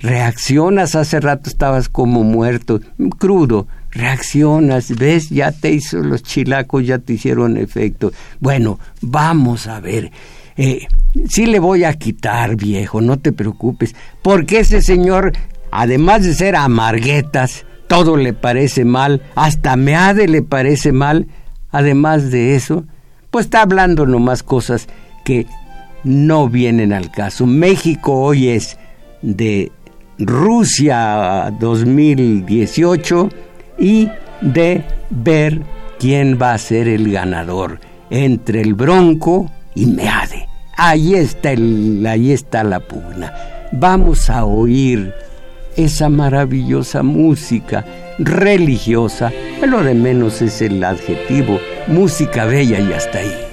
reaccionas, 0.00 0.94
hace 0.94 1.20
rato 1.20 1.48
estabas 1.48 1.88
como 1.88 2.22
muerto, 2.22 2.80
crudo, 3.18 3.66
reaccionas, 3.90 4.96
ves, 4.96 5.30
ya 5.30 5.52
te 5.52 5.72
hizo 5.72 5.98
los 5.98 6.22
chilacos, 6.22 6.86
ya 6.86 6.98
te 6.98 7.14
hicieron 7.14 7.56
efecto. 7.56 8.12
Bueno, 8.40 8.78
vamos 9.00 9.66
a 9.66 9.80
ver. 9.80 10.10
Eh, 10.56 10.86
sí 11.28 11.46
le 11.46 11.58
voy 11.58 11.84
a 11.84 11.94
quitar, 11.94 12.56
viejo, 12.56 13.00
no 13.00 13.18
te 13.18 13.32
preocupes, 13.32 13.94
porque 14.22 14.60
ese 14.60 14.80
señor, 14.82 15.32
además 15.70 16.22
de 16.24 16.34
ser 16.34 16.56
amarguetas, 16.56 17.64
todo 17.88 18.16
le 18.16 18.32
parece 18.32 18.84
mal, 18.84 19.22
hasta 19.34 19.76
meade 19.76 20.28
le 20.28 20.42
parece 20.42 20.92
mal, 20.92 21.26
además 21.70 22.30
de 22.30 22.56
eso, 22.56 22.84
pues 23.30 23.46
está 23.46 23.62
hablando 23.62 24.06
nomás 24.06 24.42
cosas 24.42 24.88
que 25.24 25.46
no 26.04 26.48
vienen 26.48 26.92
al 26.92 27.10
caso. 27.10 27.46
México 27.46 28.14
hoy 28.14 28.48
es 28.48 28.78
de 29.22 29.72
Rusia 30.18 31.52
2018 31.60 33.28
y 33.78 34.08
de 34.40 34.82
ver 35.10 35.62
quién 35.98 36.38
va 36.40 36.54
a 36.54 36.58
ser 36.58 36.88
el 36.88 37.10
ganador 37.12 37.80
entre 38.10 38.62
el 38.62 38.74
Bronco 38.74 39.50
y 39.74 39.86
Meade. 39.86 40.48
Ahí 40.76 41.14
está, 41.14 41.52
el, 41.52 42.06
ahí 42.06 42.32
está 42.32 42.64
la 42.64 42.80
pugna. 42.80 43.32
Vamos 43.72 44.30
a 44.30 44.44
oír 44.44 45.12
esa 45.76 46.08
maravillosa 46.08 47.02
música 47.02 47.84
religiosa. 48.18 49.32
Lo 49.66 49.82
de 49.82 49.94
menos 49.94 50.40
es 50.42 50.62
el 50.62 50.82
adjetivo, 50.82 51.58
música 51.88 52.44
bella 52.44 52.78
y 52.78 52.92
hasta 52.92 53.18
ahí. 53.18 53.45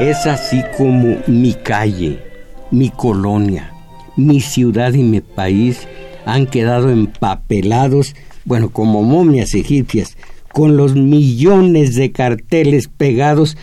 Es 0.00 0.26
así 0.26 0.62
como 0.78 1.18
mi 1.26 1.52
calle, 1.52 2.18
mi 2.70 2.88
colonia, 2.88 3.70
mi 4.16 4.40
ciudad 4.40 4.94
y 4.94 5.02
mi 5.02 5.20
país 5.20 5.86
han 6.24 6.46
quedado 6.46 6.88
empapelados, 6.88 8.16
bueno, 8.46 8.70
como 8.70 9.02
momias 9.02 9.54
egipcias, 9.54 10.16
con 10.54 10.78
los 10.78 10.94
millones 10.94 11.96
de 11.96 12.12
carteles 12.12 12.88
pegados, 12.88 13.58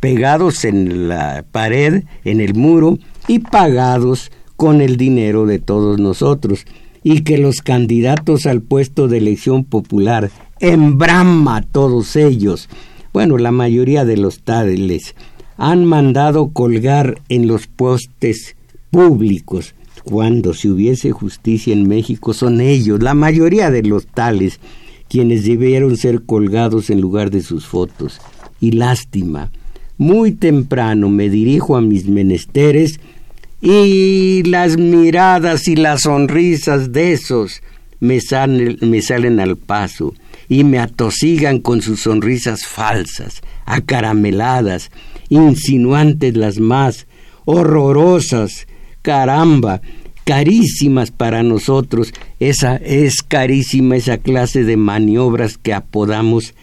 pegados 0.00 0.64
en 0.64 1.08
la 1.08 1.44
pared, 1.52 2.02
en 2.24 2.40
el 2.40 2.54
muro 2.54 2.98
y 3.28 3.38
pagados 3.38 4.32
con 4.56 4.80
el 4.80 4.96
dinero 4.96 5.46
de 5.46 5.60
todos 5.60 6.00
nosotros, 6.00 6.66
y 7.04 7.20
que 7.20 7.38
los 7.38 7.62
candidatos 7.62 8.46
al 8.46 8.62
puesto 8.62 9.06
de 9.06 9.18
elección 9.18 9.62
popular, 9.62 10.28
en 10.58 10.98
Brahma 10.98 11.62
todos 11.62 12.16
ellos, 12.16 12.68
bueno, 13.12 13.36
la 13.36 13.52
mayoría 13.52 14.04
de 14.04 14.16
los 14.16 14.42
tales, 14.42 15.14
han 15.56 15.84
mandado 15.84 16.50
colgar 16.50 17.20
en 17.28 17.46
los 17.46 17.66
postes 17.66 18.56
públicos. 18.90 19.74
Cuando 20.04 20.54
si 20.54 20.68
hubiese 20.68 21.12
justicia 21.12 21.72
en 21.72 21.88
México 21.88 22.34
son 22.34 22.60
ellos, 22.60 23.02
la 23.02 23.14
mayoría 23.14 23.70
de 23.70 23.82
los 23.82 24.06
tales, 24.06 24.58
quienes 25.08 25.44
debieron 25.44 25.96
ser 25.96 26.22
colgados 26.22 26.90
en 26.90 27.00
lugar 27.00 27.30
de 27.30 27.42
sus 27.42 27.66
fotos. 27.66 28.20
Y 28.60 28.72
lástima, 28.72 29.50
muy 29.98 30.32
temprano 30.32 31.08
me 31.08 31.28
dirijo 31.28 31.76
a 31.76 31.80
mis 31.80 32.08
menesteres 32.08 32.98
y 33.60 34.42
las 34.44 34.76
miradas 34.76 35.68
y 35.68 35.76
las 35.76 36.02
sonrisas 36.02 36.92
de 36.92 37.12
esos 37.12 37.62
me 38.00 38.20
salen, 38.20 38.78
me 38.80 39.00
salen 39.00 39.38
al 39.38 39.56
paso 39.56 40.14
y 40.48 40.64
me 40.64 40.80
atosigan 40.80 41.60
con 41.60 41.82
sus 41.82 42.00
sonrisas 42.00 42.66
falsas, 42.66 43.42
acarameladas, 43.64 44.90
insinuantes 45.32 46.36
las 46.36 46.58
más, 46.58 47.06
horrorosas, 47.44 48.66
caramba, 49.00 49.80
carísimas 50.24 51.10
para 51.10 51.42
nosotros. 51.42 52.12
Esa 52.38 52.76
es 52.76 53.22
carísima 53.22 53.96
esa 53.96 54.18
clase 54.18 54.64
de 54.64 54.76
maniobras 54.76 55.58
que 55.58 55.72
apodamos 55.72 56.54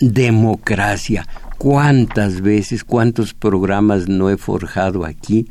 democracia. 0.00 1.28
¿Cuántas 1.58 2.40
veces, 2.40 2.82
cuántos 2.84 3.32
programas 3.34 4.08
no 4.08 4.30
he 4.30 4.36
forjado 4.36 5.04
aquí 5.04 5.46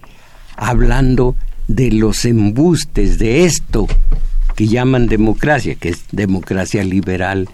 hablando 0.58 1.36
de 1.68 1.92
los 1.92 2.26
embustes 2.26 3.20
de 3.20 3.46
esto 3.46 3.88
que 4.56 4.68
llaman 4.68 5.08
democracia, 5.08 5.76
que 5.76 5.90
es 5.90 6.04
democracia 6.12 6.84
liberal, 6.84 7.48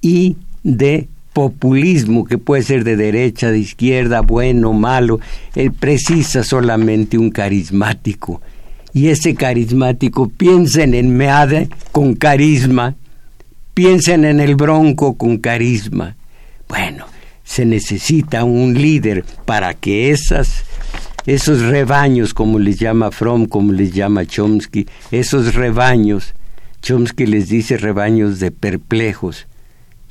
y 0.00 0.36
de 0.62 1.08
populismo 1.40 2.26
que 2.26 2.36
puede 2.36 2.62
ser 2.62 2.84
de 2.84 2.96
derecha, 2.96 3.50
de 3.50 3.58
izquierda, 3.58 4.20
bueno, 4.20 4.74
malo, 4.74 5.20
él 5.54 5.72
precisa 5.72 6.44
solamente 6.44 7.16
un 7.16 7.30
carismático. 7.30 8.42
Y 8.92 9.08
ese 9.08 9.34
carismático, 9.34 10.28
piensen 10.28 10.92
en 10.92 11.16
Meade 11.16 11.70
con 11.92 12.14
carisma, 12.14 12.94
piensen 13.72 14.26
en 14.26 14.38
el 14.38 14.54
Bronco 14.54 15.16
con 15.16 15.38
carisma. 15.38 16.14
Bueno, 16.68 17.06
se 17.42 17.64
necesita 17.64 18.44
un 18.44 18.74
líder 18.74 19.24
para 19.46 19.72
que 19.72 20.10
esas, 20.10 20.64
esos 21.24 21.62
rebaños, 21.62 22.34
como 22.34 22.58
les 22.58 22.78
llama 22.78 23.10
Fromm, 23.10 23.46
como 23.46 23.72
les 23.72 23.94
llama 23.94 24.26
Chomsky, 24.26 24.86
esos 25.10 25.54
rebaños, 25.54 26.34
Chomsky 26.82 27.24
les 27.24 27.48
dice 27.48 27.78
rebaños 27.78 28.40
de 28.40 28.50
perplejos, 28.50 29.46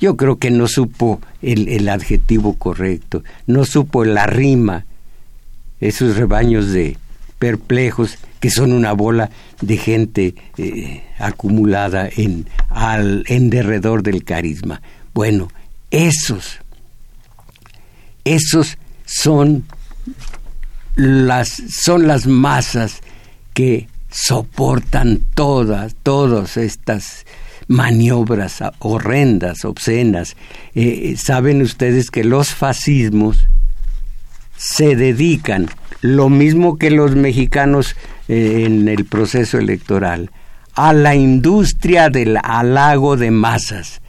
yo 0.00 0.16
creo 0.16 0.38
que 0.38 0.50
no 0.50 0.66
supo 0.66 1.20
el, 1.42 1.88
adjetivo 1.88 2.54
correcto, 2.54 3.22
no 3.46 3.64
supo 3.64 4.04
la 4.04 4.26
rima, 4.26 4.86
esos 5.80 6.16
rebaños 6.16 6.72
de 6.72 6.96
perplejos 7.38 8.18
que 8.40 8.50
son 8.50 8.72
una 8.72 8.92
bola 8.92 9.30
de 9.60 9.76
gente 9.76 10.34
eh, 10.56 11.04
acumulada 11.18 12.08
en, 12.08 12.46
al, 12.70 13.24
en 13.28 13.50
derredor 13.50 14.02
del 14.02 14.24
carisma. 14.24 14.80
Bueno, 15.12 15.50
esos, 15.90 16.58
esos 18.24 18.78
son 19.04 19.64
las, 20.96 21.62
son 21.68 22.06
las 22.06 22.26
masas 22.26 23.00
que 23.52 23.88
soportan 24.10 25.20
todas, 25.34 25.94
todas 26.02 26.56
estas 26.56 27.26
maniobras 27.70 28.64
horrendas, 28.80 29.64
obscenas. 29.64 30.36
Eh, 30.74 31.14
saben 31.16 31.62
ustedes 31.62 32.10
que 32.10 32.24
los 32.24 32.52
fascismos 32.52 33.46
se 34.56 34.96
dedican, 34.96 35.70
lo 36.00 36.28
mismo 36.28 36.78
que 36.78 36.90
los 36.90 37.14
mexicanos 37.14 37.94
eh, 38.26 38.64
en 38.66 38.88
el 38.88 39.04
proceso 39.04 39.56
electoral, 39.56 40.32
a 40.74 40.92
la 40.92 41.14
industria 41.14 42.10
del 42.10 42.38
halago 42.42 43.16
de 43.16 43.30
masas, 43.30 44.02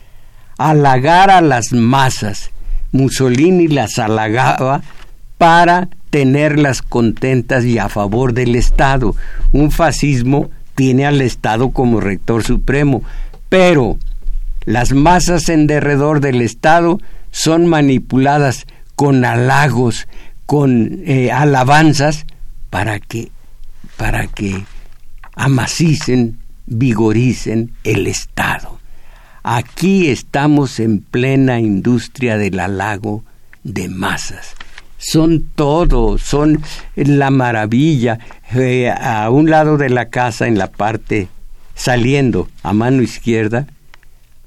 halagar 0.57 1.29
a 1.29 1.41
las 1.41 1.71
masas. 1.71 2.49
Mussolini 2.91 3.67
las 3.67 3.99
halagaba 3.99 4.81
para 5.37 5.87
tenerlas 6.09 6.81
contentas 6.81 7.63
y 7.63 7.77
a 7.77 7.89
favor 7.89 8.33
del 8.33 8.55
Estado. 8.55 9.15
Un 9.51 9.69
fascismo 9.69 10.49
tiene 10.73 11.05
al 11.05 11.21
Estado 11.21 11.69
como 11.69 11.99
rector 11.99 12.43
supremo, 12.43 13.03
pero 13.51 13.97
las 14.63 14.93
masas 14.93 15.49
en 15.49 15.67
derredor 15.67 16.21
del 16.21 16.41
Estado 16.41 17.01
son 17.31 17.67
manipuladas 17.67 18.65
con 18.95 19.25
halagos, 19.25 20.07
con 20.45 21.01
eh, 21.05 21.33
alabanzas, 21.33 22.25
para 22.69 23.01
que, 23.01 23.29
para 23.97 24.27
que 24.27 24.63
amacicen, 25.35 26.39
vigoricen 26.65 27.73
el 27.83 28.07
Estado. 28.07 28.79
Aquí 29.43 30.07
estamos 30.07 30.79
en 30.79 31.01
plena 31.01 31.59
industria 31.59 32.37
del 32.37 32.57
halago 32.57 33.25
de 33.63 33.89
masas. 33.89 34.55
Son 34.97 35.43
todo, 35.55 36.17
son 36.17 36.61
la 36.95 37.31
maravilla. 37.31 38.17
Eh, 38.55 38.89
a 38.89 39.29
un 39.29 39.49
lado 39.49 39.75
de 39.75 39.89
la 39.89 40.05
casa, 40.05 40.47
en 40.47 40.57
la 40.57 40.67
parte 40.71 41.27
saliendo 41.75 42.49
a 42.63 42.73
mano 42.73 43.01
izquierda, 43.01 43.67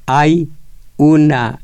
hay 0.06 0.48
una, 0.96 1.60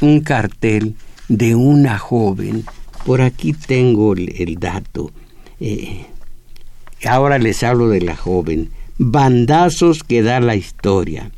un 0.00 0.20
cartel 0.20 0.94
de 1.28 1.54
una 1.54 1.98
joven. 1.98 2.64
Por 3.04 3.20
aquí 3.20 3.52
tengo 3.52 4.14
el, 4.14 4.56
dato. 4.58 5.10
Eh, 5.60 6.06
ahora 7.04 7.38
les 7.38 7.62
hablo 7.62 7.88
de 7.88 8.00
la 8.00 8.16
joven. 8.16 8.70
Bandazos 8.98 10.04
que 10.04 10.22
da 10.22 10.40
la 10.40 10.56
historia. 10.56 11.30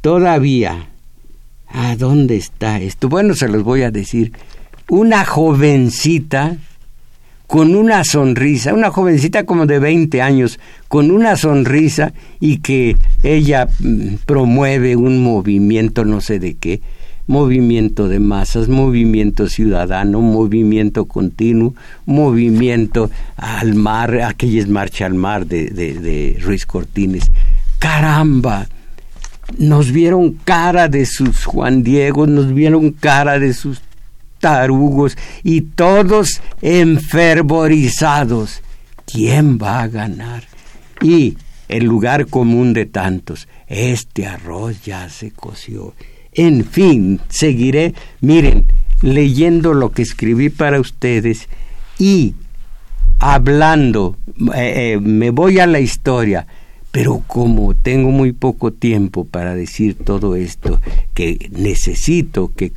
Todavía. 0.00 0.88
¿A 1.68 1.96
dónde 1.96 2.36
está 2.36 2.80
esto? 2.80 3.08
Bueno, 3.08 3.34
se 3.34 3.48
los 3.48 3.64
voy 3.64 3.82
a 3.82 3.90
decir. 3.90 4.32
Una 4.88 5.24
jovencita 5.24 6.56
con 7.54 7.76
una 7.76 8.02
sonrisa, 8.02 8.74
una 8.74 8.90
jovencita 8.90 9.46
como 9.46 9.64
de 9.64 9.78
20 9.78 10.20
años, 10.20 10.58
con 10.88 11.12
una 11.12 11.36
sonrisa 11.36 12.12
y 12.40 12.56
que 12.56 12.96
ella 13.22 13.68
mm, 13.78 14.16
promueve 14.26 14.96
un 14.96 15.22
movimiento 15.22 16.04
no 16.04 16.20
sé 16.20 16.40
de 16.40 16.54
qué, 16.54 16.80
movimiento 17.28 18.08
de 18.08 18.18
masas, 18.18 18.66
movimiento 18.66 19.48
ciudadano, 19.48 20.20
movimiento 20.20 21.04
continuo, 21.04 21.76
movimiento 22.06 23.08
al 23.36 23.76
mar, 23.76 24.20
aquella 24.22 24.66
marcha 24.66 25.06
al 25.06 25.14
mar 25.14 25.46
de, 25.46 25.68
de, 25.68 25.94
de 25.94 26.36
Ruiz 26.42 26.66
Cortines. 26.66 27.30
Caramba, 27.78 28.66
nos 29.58 29.92
vieron 29.92 30.32
cara 30.42 30.88
de 30.88 31.06
sus 31.06 31.44
Juan 31.44 31.84
Diego, 31.84 32.26
nos 32.26 32.52
vieron 32.52 32.90
cara 32.90 33.38
de 33.38 33.54
sus 33.54 33.80
y 35.42 35.60
todos 35.62 36.42
enfervorizados. 36.60 38.62
¿Quién 39.06 39.58
va 39.58 39.82
a 39.82 39.88
ganar? 39.88 40.44
Y 41.02 41.36
el 41.68 41.84
lugar 41.84 42.26
común 42.26 42.72
de 42.72 42.86
tantos, 42.86 43.48
este 43.66 44.26
arroz 44.26 44.82
ya 44.84 45.08
se 45.08 45.30
coció. 45.30 45.94
En 46.32 46.64
fin, 46.64 47.20
seguiré, 47.28 47.94
miren, 48.20 48.66
leyendo 49.02 49.74
lo 49.74 49.90
que 49.90 50.02
escribí 50.02 50.50
para 50.50 50.80
ustedes 50.80 51.48
y 51.98 52.34
hablando, 53.20 54.16
eh, 54.54 54.94
eh, 54.94 55.00
me 55.00 55.30
voy 55.30 55.58
a 55.58 55.66
la 55.66 55.80
historia, 55.80 56.46
pero 56.94 57.24
como 57.26 57.74
tengo 57.74 58.12
muy 58.12 58.30
poco 58.30 58.72
tiempo 58.72 59.24
para 59.24 59.56
decir 59.56 59.96
todo 59.96 60.36
esto, 60.36 60.80
que 61.12 61.50
necesito 61.50 62.52
que, 62.54 62.70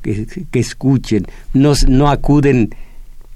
escuchen, 0.54 1.28
no, 1.54 1.74
no 1.88 2.10
acuden 2.10 2.72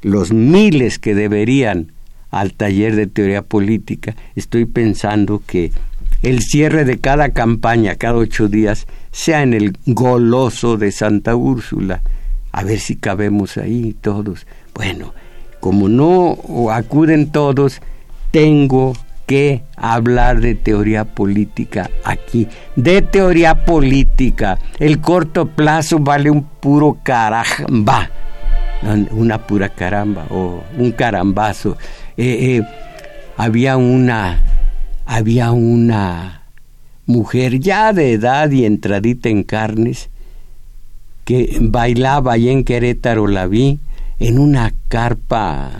los 0.01 0.33
miles 0.33 0.97
que 0.97 1.13
deberían 1.13 1.91
al 2.31 2.53
taller 2.53 2.95
de 2.95 3.05
teoría 3.05 3.43
política, 3.43 4.15
estoy 4.35 4.65
pensando 4.65 5.43
que 5.45 5.71
el 6.23 6.41
cierre 6.41 6.83
de 6.83 6.97
cada 6.97 7.29
campaña, 7.29 7.93
cada 7.93 8.15
ocho 8.15 8.47
días, 8.47 8.87
sea 9.11 9.43
en 9.43 9.53
el 9.53 9.77
goloso 9.85 10.77
de 10.77 10.91
Santa 10.91 11.35
Úrsula. 11.35 12.01
A 12.51 12.63
ver 12.63 12.79
si 12.79 12.95
cabemos 12.95 13.57
ahí 13.57 13.95
todos. 14.01 14.47
Bueno, 14.73 15.13
como 15.59 15.87
no 15.89 16.39
acuden 16.71 17.31
todos, 17.31 17.83
tengo 18.31 18.93
que 19.25 19.63
hablar 19.75 20.41
de 20.41 20.55
teoría 20.55 21.05
política 21.05 21.89
aquí. 22.03 22.47
De 22.75 23.01
teoría 23.01 23.65
política. 23.65 24.59
El 24.79 24.99
corto 24.99 25.47
plazo 25.47 25.99
vale 25.99 26.29
un 26.29 26.43
puro 26.43 26.97
caramba. 27.03 28.09
Una 29.11 29.45
pura 29.45 29.69
caramba 29.69 30.25
o 30.29 30.63
un 30.77 30.91
carambazo. 30.91 31.77
Eh, 32.17 32.57
eh, 32.57 32.61
había 33.37 33.77
una. 33.77 34.41
Había 35.05 35.51
una 35.51 36.41
mujer 37.05 37.59
ya 37.59 37.91
de 37.93 38.13
edad 38.13 38.49
y 38.51 38.65
entradita 38.65 39.29
en 39.29 39.43
carnes 39.43 40.09
que 41.25 41.57
bailaba 41.61 42.33
allá 42.33 42.51
en 42.51 42.63
Querétaro, 42.63 43.27
la 43.27 43.47
vi, 43.47 43.79
en 44.19 44.39
una 44.39 44.73
carpa 44.87 45.71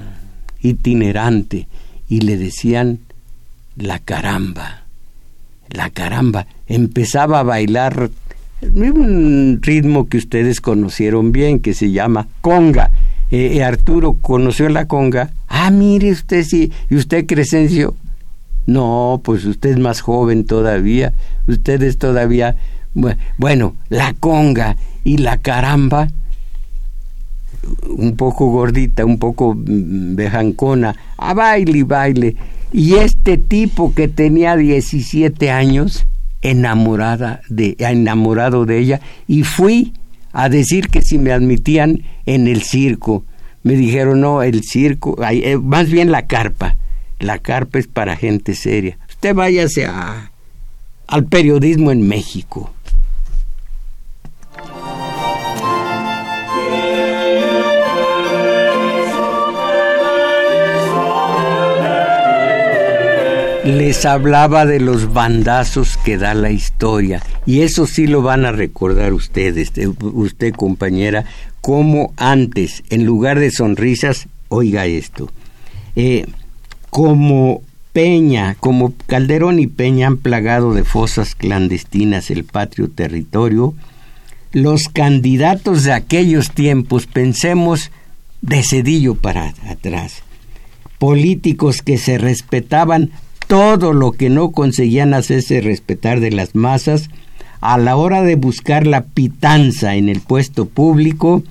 itinerante 0.62 1.68
y 2.10 2.22
le 2.22 2.38
decían 2.38 3.00
la 3.82 4.00
caramba, 4.00 4.84
la 5.70 5.90
caramba, 5.90 6.48
empezaba 6.68 7.40
a 7.40 7.44
bailar 7.44 8.10
un 8.62 9.60
ritmo 9.62 10.08
que 10.08 10.18
ustedes 10.18 10.62
conocieron 10.62 11.32
bien, 11.32 11.60
que 11.60 11.74
se 11.74 11.92
llama 11.92 12.28
conga. 12.42 12.92
Eh, 13.32 13.58
eh, 13.58 13.64
Arturo 13.64 14.18
conoció 14.22 14.70
la 14.70 14.88
conga. 14.88 15.32
Ah, 15.48 15.72
mire 15.72 16.12
usted 16.12 16.44
sí. 16.44 16.72
¿Y 16.90 16.96
usted, 16.96 17.26
Crescencio? 17.26 17.96
No, 18.68 19.22
pues 19.24 19.46
usted 19.46 19.72
es 19.72 19.80
más 19.80 20.02
joven 20.02 20.46
todavía. 20.46 21.14
Usted 21.48 21.82
es 21.84 21.98
todavía... 21.98 22.56
Bueno, 23.38 23.76
la 23.90 24.14
conga 24.20 24.76
y 25.06 25.18
la 25.18 25.38
caramba, 25.38 26.10
un 27.88 28.18
poco 28.18 28.52
gordita, 28.52 29.06
un 29.06 29.18
poco 29.18 29.56
mm, 29.56 30.16
bejancona, 30.16 30.96
a 31.18 31.34
baile 31.34 31.78
y 31.78 31.84
baile. 31.84 32.36
Y 32.74 32.96
este 32.96 33.38
tipo 33.38 33.94
que 33.94 34.08
tenía 34.08 34.56
17 34.56 35.52
años, 35.52 36.08
enamorada 36.42 37.42
de, 37.50 37.76
enamorado 37.80 38.66
de 38.66 38.80
ella, 38.80 39.02
y 39.28 39.44
fui 39.44 39.94
a 40.34 40.50
decir 40.50 40.88
que 40.90 41.02
si 41.02 41.18
me 41.18 41.32
admitían 41.32 42.04
en 42.26 42.48
el 42.48 42.64
circo. 42.64 43.26
Me 43.64 43.74
dijeron, 43.74 44.22
no, 44.22 44.42
el 44.42 44.64
circo, 44.64 45.18
eh, 45.30 45.58
más 45.58 45.90
bien 45.90 46.12
la 46.12 46.28
carpa. 46.28 46.78
La 47.20 47.38
carpa 47.38 47.78
es 47.78 47.88
para 47.88 48.16
gente 48.16 48.56
seria. 48.56 48.98
Usted 49.10 49.36
váyase 49.36 49.86
a, 49.86 50.32
al 51.08 51.26
periodismo 51.26 51.92
en 51.92 52.08
México. 52.08 52.74
Les 63.72 64.06
hablaba 64.06 64.66
de 64.66 64.80
los 64.80 65.14
bandazos 65.14 65.98
que 65.98 66.18
da 66.18 66.34
la 66.34 66.52
historia. 66.52 67.24
Y 67.46 67.62
eso 67.62 67.88
sí 67.88 68.06
lo 68.08 68.22
van 68.22 68.46
a 68.46 68.52
recordar 68.52 69.14
ustedes, 69.14 69.72
usted 70.00 70.54
compañera, 70.54 71.26
como 71.62 72.14
antes, 72.18 72.84
en 72.90 73.06
lugar 73.06 73.40
de 73.40 73.52
sonrisas, 73.52 74.28
oiga 74.50 74.86
esto, 74.86 75.32
eh, 75.96 76.26
como 76.90 77.62
Peña, 77.94 78.56
como 78.60 78.94
Calderón 79.08 79.60
y 79.60 79.68
Peña 79.68 80.08
han 80.08 80.18
plagado 80.18 80.74
de 80.74 80.84
fosas 80.84 81.36
clandestinas 81.36 82.30
el 82.30 82.44
patrio 82.44 82.90
territorio, 82.90 83.74
los 84.52 84.90
candidatos 84.90 85.84
de 85.84 85.94
aquellos 85.94 86.52
tiempos, 86.52 87.08
pensemos 87.08 87.92
de 88.42 88.64
Cedillo 88.64 89.16
para 89.16 89.54
atrás, 89.70 90.24
políticos 91.00 91.82
que 91.82 91.98
se 91.98 92.18
respetaban 92.18 93.12
todo 93.52 93.92
lo 93.92 94.14
que 94.14 94.30
no 94.30 94.52
conseguían 94.52 95.14
hacerse 95.14 95.60
respetar 95.60 96.22
de 96.22 96.32
las 96.32 96.56
masas, 96.56 97.10
a 97.60 97.78
la 97.78 97.98
hora 97.98 98.22
de 98.22 98.38
buscar 98.38 98.88
la 98.88 99.04
pitanza 99.04 99.96
en 99.96 100.08
el 100.08 100.22
puesto 100.22 100.68
público, 100.68 101.44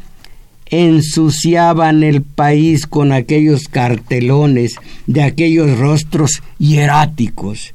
ensuciaban 0.64 2.02
el 2.02 2.22
país 2.22 2.86
con 2.86 3.12
aquellos 3.12 3.68
cartelones 3.68 4.76
de 5.06 5.22
aquellos 5.22 5.78
rostros 5.78 6.42
hieráticos, 6.56 7.74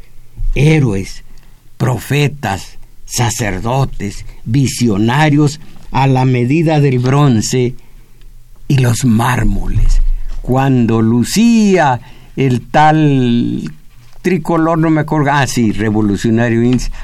héroes, 0.56 1.24
profetas, 1.78 2.80
sacerdotes, 3.06 4.26
visionarios 4.44 5.60
a 5.92 6.08
la 6.08 6.26
medida 6.26 6.80
del 6.80 6.98
bronce 6.98 7.76
y 8.68 8.80
los 8.80 9.06
mármoles. 9.06 10.02
Cuando 10.42 11.04
lucía 11.04 12.02
el 12.36 12.62
tal 12.62 13.72
tricolor, 14.26 14.80
no 14.80 14.90
me 14.90 15.02
acuerdo, 15.02 15.30
ah, 15.32 15.46
sí, 15.46 15.72
revolucionario 15.72 16.60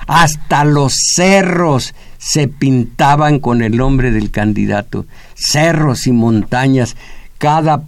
hasta 0.07 0.63
los 0.63 0.95
cerros 1.13 1.93
se 2.17 2.47
pintaban 2.47 3.37
con 3.37 3.61
el 3.61 3.77
nombre 3.77 4.09
del 4.09 4.31
candidato, 4.31 5.05
cerros 5.35 6.07
y 6.07 6.13
montañas, 6.13 6.97
cada 7.37 7.83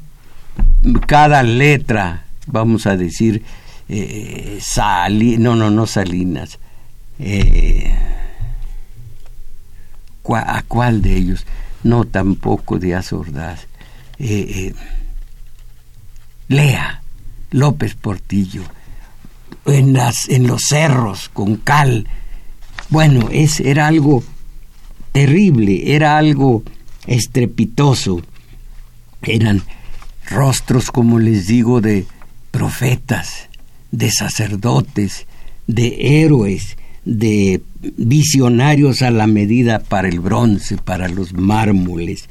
cada 1.07 1.41
letra, 1.41 2.25
vamos 2.45 2.85
a 2.85 2.95
decir, 2.95 3.43
eh, 3.89 4.59
no, 5.39 5.55
no, 5.55 5.71
no 5.71 5.87
Salinas. 5.87 6.59
Eh, 7.17 7.91
¿A 10.29 10.61
cuál 10.67 11.01
de 11.01 11.17
ellos? 11.17 11.47
No, 11.83 12.05
tampoco 12.05 12.77
de 12.77 12.93
Azordaz. 12.93 13.65
Eh, 14.19 14.75
Lea, 16.49 17.01
López 17.49 17.95
Portillo, 17.95 18.61
en, 19.65 19.93
las, 19.93 20.29
en 20.29 20.47
los 20.47 20.63
cerros, 20.69 21.29
con 21.29 21.57
cal. 21.57 22.07
Bueno, 22.89 23.29
es, 23.31 23.59
era 23.59 23.87
algo 23.87 24.23
terrible, 25.11 25.95
era 25.95 26.17
algo 26.17 26.63
estrepitoso. 27.07 28.21
Eran 29.21 29.63
rostros, 30.29 30.91
como 30.91 31.19
les 31.19 31.47
digo, 31.47 31.81
de 31.81 32.05
profetas, 32.51 33.49
de 33.91 34.11
sacerdotes, 34.11 35.27
de 35.67 36.23
héroes, 36.23 36.77
de 37.05 37.61
visionarios 37.97 39.01
a 39.01 39.11
la 39.11 39.27
medida 39.27 39.79
para 39.79 40.07
el 40.07 40.19
bronce, 40.19 40.77
para 40.77 41.07
los 41.09 41.33
mármoles, 41.33 42.29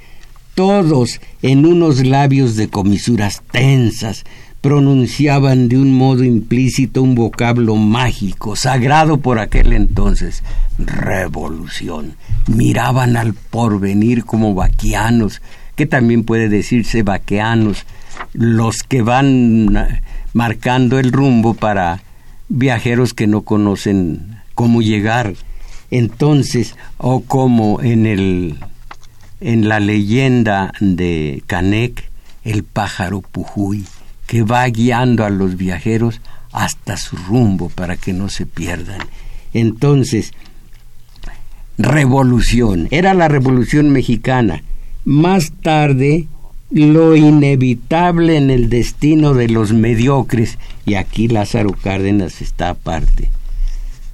todos 0.54 1.20
en 1.40 1.66
unos 1.66 2.04
labios 2.04 2.56
de 2.56 2.68
comisuras 2.68 3.42
tensas, 3.50 4.24
pronunciaban 4.62 5.68
de 5.68 5.76
un 5.76 5.92
modo 5.92 6.22
implícito 6.22 7.02
un 7.02 7.16
vocablo 7.16 7.74
mágico, 7.74 8.54
sagrado 8.54 9.18
por 9.18 9.40
aquel 9.40 9.72
entonces, 9.72 10.44
revolución. 10.78 12.14
Miraban 12.46 13.16
al 13.16 13.34
porvenir 13.34 14.24
como 14.24 14.54
vaquianos, 14.54 15.42
que 15.74 15.84
también 15.84 16.22
puede 16.22 16.48
decirse 16.48 17.02
vaqueanos, 17.02 17.86
los 18.34 18.84
que 18.84 19.02
van 19.02 20.00
marcando 20.32 21.00
el 21.00 21.10
rumbo 21.10 21.54
para 21.54 22.00
viajeros 22.48 23.14
que 23.14 23.26
no 23.26 23.42
conocen 23.42 24.36
cómo 24.54 24.80
llegar. 24.80 25.34
Entonces, 25.90 26.76
o 26.98 27.22
como 27.22 27.82
en 27.82 28.06
el 28.06 28.58
en 29.40 29.68
la 29.68 29.80
leyenda 29.80 30.72
de 30.78 31.42
Canek, 31.48 32.08
el 32.44 32.62
pájaro 32.62 33.22
Pujuy 33.22 33.84
que 34.32 34.44
va 34.44 34.64
guiando 34.64 35.26
a 35.26 35.28
los 35.28 35.58
viajeros 35.58 36.22
hasta 36.52 36.96
su 36.96 37.16
rumbo 37.16 37.68
para 37.68 37.98
que 37.98 38.14
no 38.14 38.30
se 38.30 38.46
pierdan. 38.46 39.00
Entonces, 39.52 40.32
revolución, 41.76 42.88
era 42.90 43.12
la 43.12 43.28
revolución 43.28 43.90
mexicana. 43.90 44.62
Más 45.04 45.52
tarde, 45.62 46.28
lo 46.70 47.14
inevitable 47.14 48.38
en 48.38 48.48
el 48.48 48.70
destino 48.70 49.34
de 49.34 49.50
los 49.50 49.74
mediocres, 49.74 50.56
y 50.86 50.94
aquí 50.94 51.28
Lázaro 51.28 51.72
Cárdenas 51.74 52.40
está 52.40 52.70
aparte, 52.70 53.28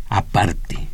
aparte. 0.08 0.88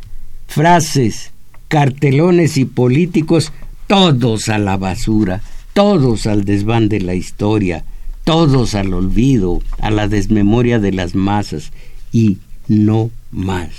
Frases, 0.45 1.31
cartelones 1.67 2.57
y 2.57 2.65
políticos, 2.65 3.51
todos 3.87 4.49
a 4.49 4.59
la 4.59 4.77
basura, 4.77 5.41
todos 5.73 6.27
al 6.27 6.45
desván 6.45 6.89
de 6.89 7.01
la 7.01 7.15
historia, 7.15 7.85
todos 8.25 8.75
al 8.75 8.93
olvido, 8.93 9.61
a 9.79 9.89
la 9.91 10.09
desmemoria 10.09 10.79
de 10.79 10.91
las 10.91 11.15
masas 11.15 11.71
y 12.11 12.39
no 12.67 13.11
más. 13.31 13.69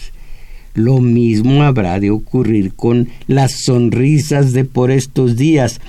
Lo 0.73 1.01
mismo 1.01 1.63
habrá 1.63 1.99
de 2.01 2.11
ocurrir 2.11 2.73
con 2.75 3.09
las 3.27 3.65
sonrisas 3.65 4.53
de 4.53 4.65
por 4.65 4.91
estos 4.91 5.37
días, 5.37 5.81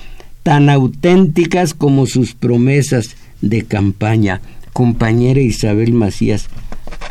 tan 0.42 0.68
auténticas 0.70 1.72
como 1.72 2.06
sus 2.06 2.34
promesas 2.34 3.16
de 3.40 3.64
campaña. 3.64 4.40
Compañera 4.72 5.40
Isabel 5.40 5.92
Macías, 5.92 6.48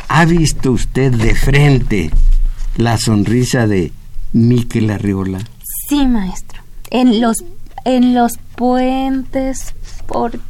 ¿ha 0.08 0.24
visto 0.26 0.72
usted 0.72 1.12
de 1.12 1.34
frente 1.34 2.10
la 2.76 2.98
sonrisa 2.98 3.66
de 3.66 3.92
Miquel 4.32 4.90
Arriola? 4.90 5.38
Sí, 5.88 6.06
maestro. 6.06 6.62
En 6.90 7.20
los, 7.20 7.44
en 7.84 8.14
los 8.14 8.32
puentes, 8.56 9.74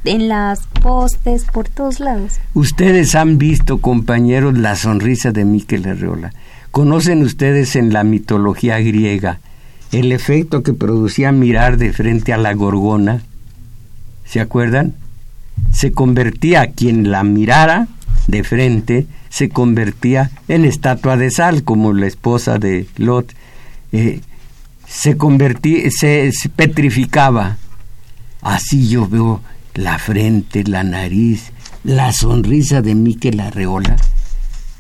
en 0.04 0.28
las 0.28 0.66
postes, 0.80 1.44
por 1.52 1.68
todos 1.68 2.00
lados. 2.00 2.34
Ustedes 2.54 3.14
han 3.14 3.38
visto, 3.38 3.80
compañeros, 3.80 4.56
la 4.56 4.76
sonrisa 4.76 5.32
de 5.32 5.44
Miquel 5.44 5.86
Arreola. 5.86 6.32
¿Conocen 6.70 7.22
ustedes 7.22 7.76
en 7.76 7.92
la 7.92 8.04
mitología 8.04 8.78
griega 8.78 9.40
el 9.90 10.12
efecto 10.12 10.62
que 10.62 10.74
producía 10.74 11.32
mirar 11.32 11.76
de 11.76 11.92
frente 11.92 12.32
a 12.32 12.36
la 12.36 12.52
gorgona? 12.54 13.22
¿Se 14.24 14.40
acuerdan? 14.40 14.94
Se 15.72 15.92
convertía, 15.92 16.68
quien 16.72 17.10
la 17.10 17.24
mirara 17.24 17.88
de 18.26 18.44
frente, 18.44 19.06
se 19.28 19.48
convertía 19.48 20.30
en 20.46 20.64
estatua 20.64 21.16
de 21.16 21.30
sal, 21.30 21.64
como 21.64 21.92
la 21.92 22.06
esposa 22.06 22.58
de 22.58 22.86
Lot. 22.96 23.34
Eh, 23.92 24.20
se 24.86 25.16
convertía, 25.16 25.90
se 25.90 26.30
petrificaba 26.54 27.56
Así 28.48 28.88
yo 28.88 29.06
veo 29.06 29.42
la 29.74 29.98
frente, 29.98 30.64
la 30.64 30.82
nariz, 30.82 31.52
la 31.84 32.14
sonrisa 32.14 32.80
de 32.80 32.94
Miquel 32.94 33.40
Arreola. 33.40 33.96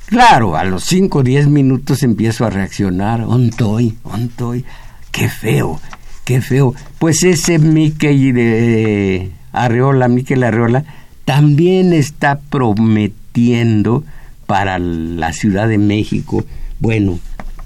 Claro, 0.06 0.56
a 0.56 0.64
los 0.64 0.84
cinco 0.84 1.18
o 1.18 1.22
diez 1.22 1.48
minutos 1.48 2.02
empiezo 2.02 2.46
a 2.46 2.50
reaccionar. 2.50 3.20
Ontoy, 3.20 3.98
ontoy. 4.04 4.64
Qué 5.12 5.28
feo, 5.28 5.78
qué 6.24 6.40
feo. 6.40 6.74
Pues 6.98 7.22
ese 7.24 7.58
Miquel 7.58 9.34
Arreola, 9.52 10.08
Miquel 10.08 10.44
Arreola, 10.44 10.84
también 11.26 11.92
está 11.92 12.40
prometiendo 12.40 14.02
para 14.46 14.78
la 14.78 15.34
Ciudad 15.34 15.68
de 15.68 15.76
México. 15.76 16.42
Bueno, 16.80 17.18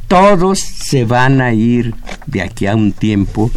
todos 0.09 0.59
se 0.59 1.05
van 1.05 1.41
a 1.41 1.53
ir 1.53 1.95
de 2.27 2.43
aquí 2.43 2.67
a 2.67 2.75
un 2.75 2.91
tiempo 2.91 3.53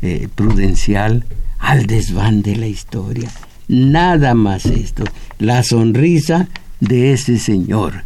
eh, 0.00 0.28
prudencial 0.34 1.26
al 1.62 1.86
desván 1.86 2.42
de 2.42 2.56
la 2.56 2.66
historia. 2.66 3.30
Nada 3.68 4.34
más 4.34 4.66
esto, 4.66 5.04
la 5.38 5.62
sonrisa 5.62 6.48
de 6.80 7.12
ese 7.12 7.38
señor. 7.38 8.04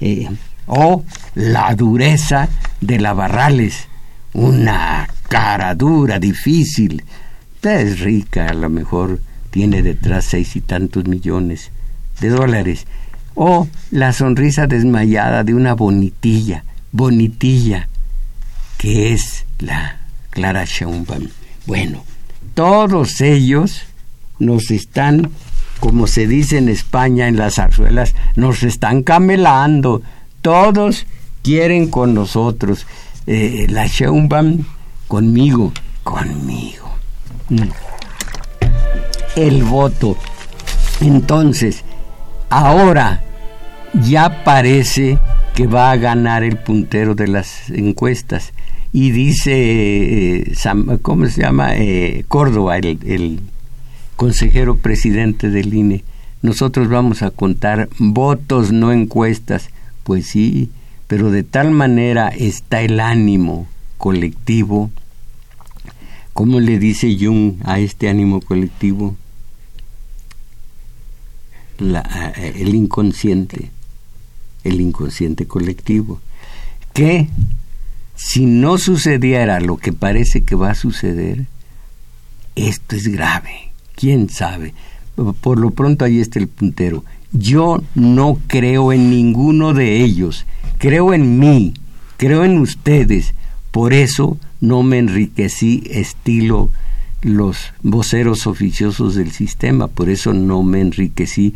Eh, 0.00 0.28
o 0.66 1.04
la 1.34 1.74
dureza 1.74 2.48
de 2.80 2.98
la 2.98 3.12
Barrales, 3.12 3.86
una 4.32 5.06
cara 5.28 5.74
dura, 5.74 6.18
difícil. 6.18 7.04
Es 7.62 8.00
rica, 8.00 8.48
a 8.48 8.54
lo 8.54 8.68
mejor 8.68 9.20
tiene 9.50 9.82
detrás 9.82 10.24
seis 10.24 10.56
y 10.56 10.60
tantos 10.62 11.04
millones 11.06 11.70
de 12.20 12.30
dólares. 12.30 12.86
O 13.34 13.68
la 13.90 14.12
sonrisa 14.12 14.66
desmayada 14.66 15.44
de 15.44 15.54
una 15.54 15.74
bonitilla, 15.74 16.64
bonitilla, 16.90 17.88
que 18.78 19.12
es 19.12 19.44
la 19.58 20.00
Clara 20.30 20.64
Schaumbaum. 20.64 21.28
Bueno, 21.66 22.04
todos 22.54 23.20
ellos 23.20 23.82
nos 24.38 24.70
están, 24.70 25.30
como 25.80 26.06
se 26.06 26.26
dice 26.26 26.58
en 26.58 26.68
España 26.68 27.28
en 27.28 27.36
las 27.36 27.56
zarzuelas, 27.56 28.14
nos 28.36 28.62
están 28.62 29.02
camelando. 29.02 30.02
Todos 30.40 31.06
quieren 31.42 31.90
con 31.90 32.14
nosotros. 32.14 32.86
Eh, 33.26 33.66
la 33.68 33.86
Schaumbaum 33.86 34.64
conmigo, 35.08 35.72
conmigo. 36.02 36.90
Mm. 37.48 37.62
El 39.36 39.64
voto. 39.64 40.16
Entonces, 41.00 41.84
ahora 42.50 43.24
ya 43.94 44.44
parece 44.44 45.18
que 45.54 45.66
va 45.66 45.90
a 45.90 45.96
ganar 45.96 46.42
el 46.42 46.56
puntero 46.56 47.14
de 47.14 47.28
las 47.28 47.70
encuestas 47.70 48.52
y 48.94 49.10
dice, 49.10 50.44
eh, 50.52 50.54
¿cómo 51.02 51.26
se 51.26 51.42
llama? 51.42 51.74
Eh, 51.74 52.24
Córdoba, 52.28 52.78
el, 52.78 53.40
consejero 54.14 54.76
presidente 54.76 55.50
del 55.50 55.74
INE, 55.74 56.04
nosotros 56.42 56.88
vamos 56.88 57.22
a 57.22 57.32
contar 57.32 57.88
votos, 57.98 58.70
no 58.70 58.92
encuestas. 58.92 59.70
Pues 60.04 60.28
sí, 60.28 60.70
pero 61.08 61.32
de 61.32 61.42
tal 61.42 61.72
manera 61.72 62.28
está 62.28 62.82
el 62.82 63.00
ánimo 63.00 63.66
colectivo. 63.98 64.92
¿Cómo 66.32 66.60
le 66.60 66.78
dice 66.78 67.16
Jung 67.18 67.54
a 67.64 67.80
este 67.80 68.08
ánimo 68.08 68.40
colectivo? 68.40 69.16
el 71.80 72.74
inconsciente, 72.76 73.70
el 74.62 74.80
inconsciente 74.80 75.46
colectivo, 75.46 76.20
que 76.92 77.26
si 78.14 78.46
no 78.46 78.78
sucediera 78.78 79.60
lo 79.60 79.76
que 79.76 79.92
parece 79.92 80.42
que 80.42 80.54
va 80.54 80.70
a 80.70 80.74
suceder, 80.74 81.46
esto 82.54 82.96
es 82.96 83.08
grave. 83.08 83.72
¿Quién 83.96 84.28
sabe? 84.28 84.74
Por 85.40 85.58
lo 85.58 85.70
pronto 85.70 86.04
ahí 86.04 86.20
está 86.20 86.38
el 86.38 86.48
puntero. 86.48 87.04
Yo 87.32 87.82
no 87.94 88.38
creo 88.46 88.92
en 88.92 89.10
ninguno 89.10 89.74
de 89.74 90.02
ellos. 90.02 90.46
Creo 90.78 91.14
en 91.14 91.38
mí, 91.38 91.74
creo 92.16 92.44
en 92.44 92.58
ustedes. 92.58 93.34
Por 93.70 93.92
eso 93.92 94.38
no 94.60 94.82
me 94.82 94.98
enriquecí 94.98 95.82
estilo 95.90 96.70
los 97.22 97.72
voceros 97.82 98.46
oficiosos 98.46 99.14
del 99.14 99.32
sistema, 99.32 99.88
por 99.88 100.10
eso 100.10 100.34
no 100.34 100.62
me 100.62 100.80
enriquecí 100.80 101.54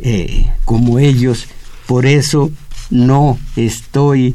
eh, 0.00 0.46
como 0.64 0.98
ellos, 0.98 1.46
por 1.86 2.04
eso 2.04 2.50
no 2.90 3.38
estoy 3.56 4.34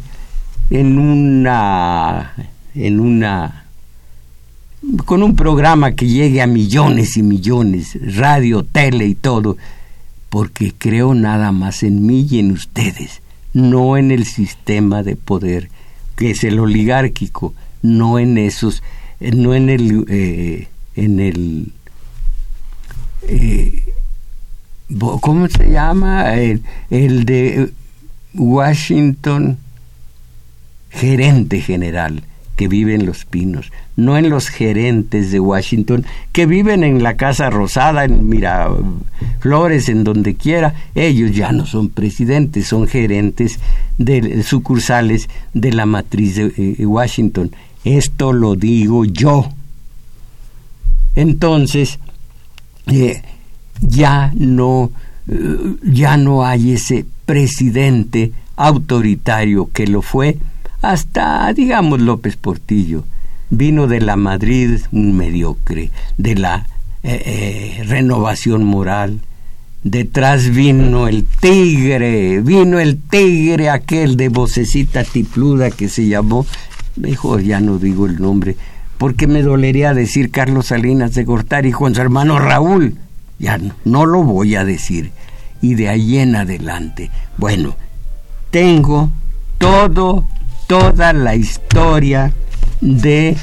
en 0.74 0.98
una 0.98 2.34
en 2.74 3.00
una 3.00 3.66
con 5.06 5.22
un 5.22 5.36
programa 5.36 5.92
que 5.92 6.08
llegue 6.08 6.42
a 6.42 6.48
millones 6.48 7.16
y 7.16 7.22
millones, 7.22 7.98
radio, 8.18 8.64
tele 8.64 9.06
y 9.06 9.14
todo, 9.14 9.56
porque 10.30 10.74
creo 10.76 11.14
nada 11.14 11.52
más 11.52 11.84
en 11.84 12.06
mí 12.06 12.28
y 12.30 12.40
en 12.40 12.52
ustedes, 12.52 13.22
no 13.54 13.98
en 13.98 14.10
el 14.10 14.26
sistema 14.26 15.04
de 15.04 15.16
poder, 15.16 15.70
que 16.16 16.32
es 16.32 16.44
el 16.44 16.60
oligárquico, 16.60 17.54
no 17.84 18.18
en 18.18 18.40
esos, 18.40 18.82
no 19.20 19.54
en 19.54 19.70
el, 19.70 20.06
eh, 20.10 20.68
en 20.96 21.20
el, 21.20 21.72
eh, 23.28 23.94
¿cómo 25.22 25.48
se 25.48 25.70
llama? 25.70 26.34
el 26.34 27.26
de 27.26 27.72
Washington, 28.34 29.60
gerente 30.94 31.60
general 31.62 32.24
que 32.56 32.68
vive 32.68 32.94
en 32.94 33.06
Los 33.06 33.26
Pinos, 33.26 33.72
no 33.96 34.18
en 34.18 34.30
los 34.30 34.48
gerentes 34.48 35.32
de 35.32 35.40
Washington 35.40 36.06
que 36.32 36.46
viven 36.46 36.84
en 36.84 37.02
la 37.02 37.18
Casa 37.18 37.50
Rosada, 37.50 38.06
en 38.06 38.30
Miraflores, 38.30 39.90
en 39.90 40.04
donde 40.04 40.36
quiera. 40.36 40.76
Ellos 40.94 41.36
ya 41.36 41.52
no 41.52 41.66
son 41.66 41.90
presidentes, 41.90 42.68
son 42.68 42.88
gerentes 42.88 43.60
de 43.98 44.44
sucursales 44.44 45.30
de 45.54 45.72
la 45.74 45.86
matriz 45.86 46.36
de 46.36 46.54
eh, 46.58 46.86
Washington. 46.86 47.52
Esto 47.84 48.34
lo 48.34 48.56
digo 48.56 49.04
yo. 49.06 49.50
Entonces, 51.16 52.00
eh, 52.88 53.22
ya 53.82 54.32
no 54.36 54.92
eh, 55.28 55.76
ya 55.84 56.18
no 56.18 56.46
hay 56.46 56.74
ese 56.74 57.06
presidente 57.26 58.32
autoritario 58.56 59.70
que 59.74 59.88
lo 59.88 60.02
fue 60.02 60.38
hasta, 60.84 61.52
digamos, 61.54 62.02
López 62.02 62.36
Portillo. 62.36 63.06
Vino 63.50 63.88
de 63.88 64.02
la 64.02 64.16
Madrid 64.18 64.82
un 64.92 65.16
mediocre, 65.16 65.92
de 66.18 66.36
la 66.36 66.68
eh, 67.04 67.22
eh, 67.26 67.84
renovación 67.86 68.66
moral. 68.66 69.22
Detrás 69.84 70.50
vino 70.50 71.08
el 71.08 71.26
tigre, 71.26 72.42
vino 72.42 72.80
el 72.80 73.02
tigre 73.02 73.70
aquel 73.70 74.18
de 74.18 74.30
vocecita 74.30 75.04
tipluda 75.04 75.72
que 75.72 75.90
se 75.90 76.08
llamó, 76.08 76.46
mejor 76.96 77.44
ya 77.44 77.60
no 77.60 77.80
digo 77.80 78.06
el 78.06 78.22
nombre, 78.22 78.56
porque 78.98 79.28
me 79.28 79.42
dolería 79.42 79.94
decir 79.94 80.32
Carlos 80.32 80.68
Salinas 80.68 81.14
de 81.14 81.24
Gortari 81.24 81.72
con 81.72 81.96
su 81.96 82.02
hermano 82.02 82.40
Raúl. 82.40 82.96
Ya 83.40 83.58
no, 83.58 83.74
no 83.86 84.06
lo 84.06 84.24
voy 84.24 84.56
a 84.56 84.66
decir. 84.66 85.12
Y 85.62 85.76
de 85.76 85.90
ahí 85.90 86.18
en 86.18 86.36
adelante. 86.36 87.10
Bueno, 87.38 87.76
tengo 88.52 89.12
todo 89.58 90.26
toda 90.68 91.14
la 91.14 91.36
historia 91.36 92.34
de 92.82 93.36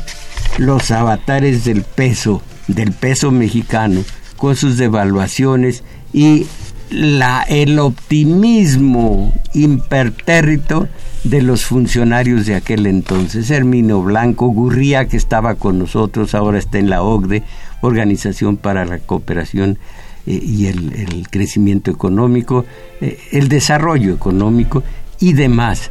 los 0.59 0.91
avatares 0.91 1.65
del 1.65 1.83
peso, 1.83 2.43
del 2.69 2.93
peso 2.93 3.31
mexicano, 3.31 4.03
con 4.37 4.57
sus 4.57 4.77
devaluaciones 4.77 5.85
y 6.13 6.47
la, 6.91 7.43
el 7.43 7.79
optimismo 7.79 9.33
impertérrito 9.55 10.89
de 11.25 11.43
los 11.43 11.65
funcionarios 11.65 12.47
de 12.47 12.55
aquel 12.55 12.87
entonces. 12.87 13.51
Hermino 13.51 14.03
Blanco, 14.03 14.49
Gurría, 14.49 15.07
que 15.07 15.17
estaba 15.17 15.55
con 15.55 15.79
nosotros, 15.79 16.35
ahora 16.35 16.59
está 16.59 16.79
en 16.79 16.91
la 16.91 17.03
OCDE, 17.03 17.43
Organización 17.83 18.57
para 18.57 18.85
la 18.85 18.99
Cooperación 18.99 19.79
eh, 20.27 20.41
y 20.43 20.67
el, 20.67 21.27
Crecimiento 21.31 21.91
Económico, 21.91 22.65
eh, 23.01 23.19
el 23.33 23.49
Desarrollo 23.49 24.13
Económico 24.13 24.83
y 25.19 25.33
demás 25.35 25.91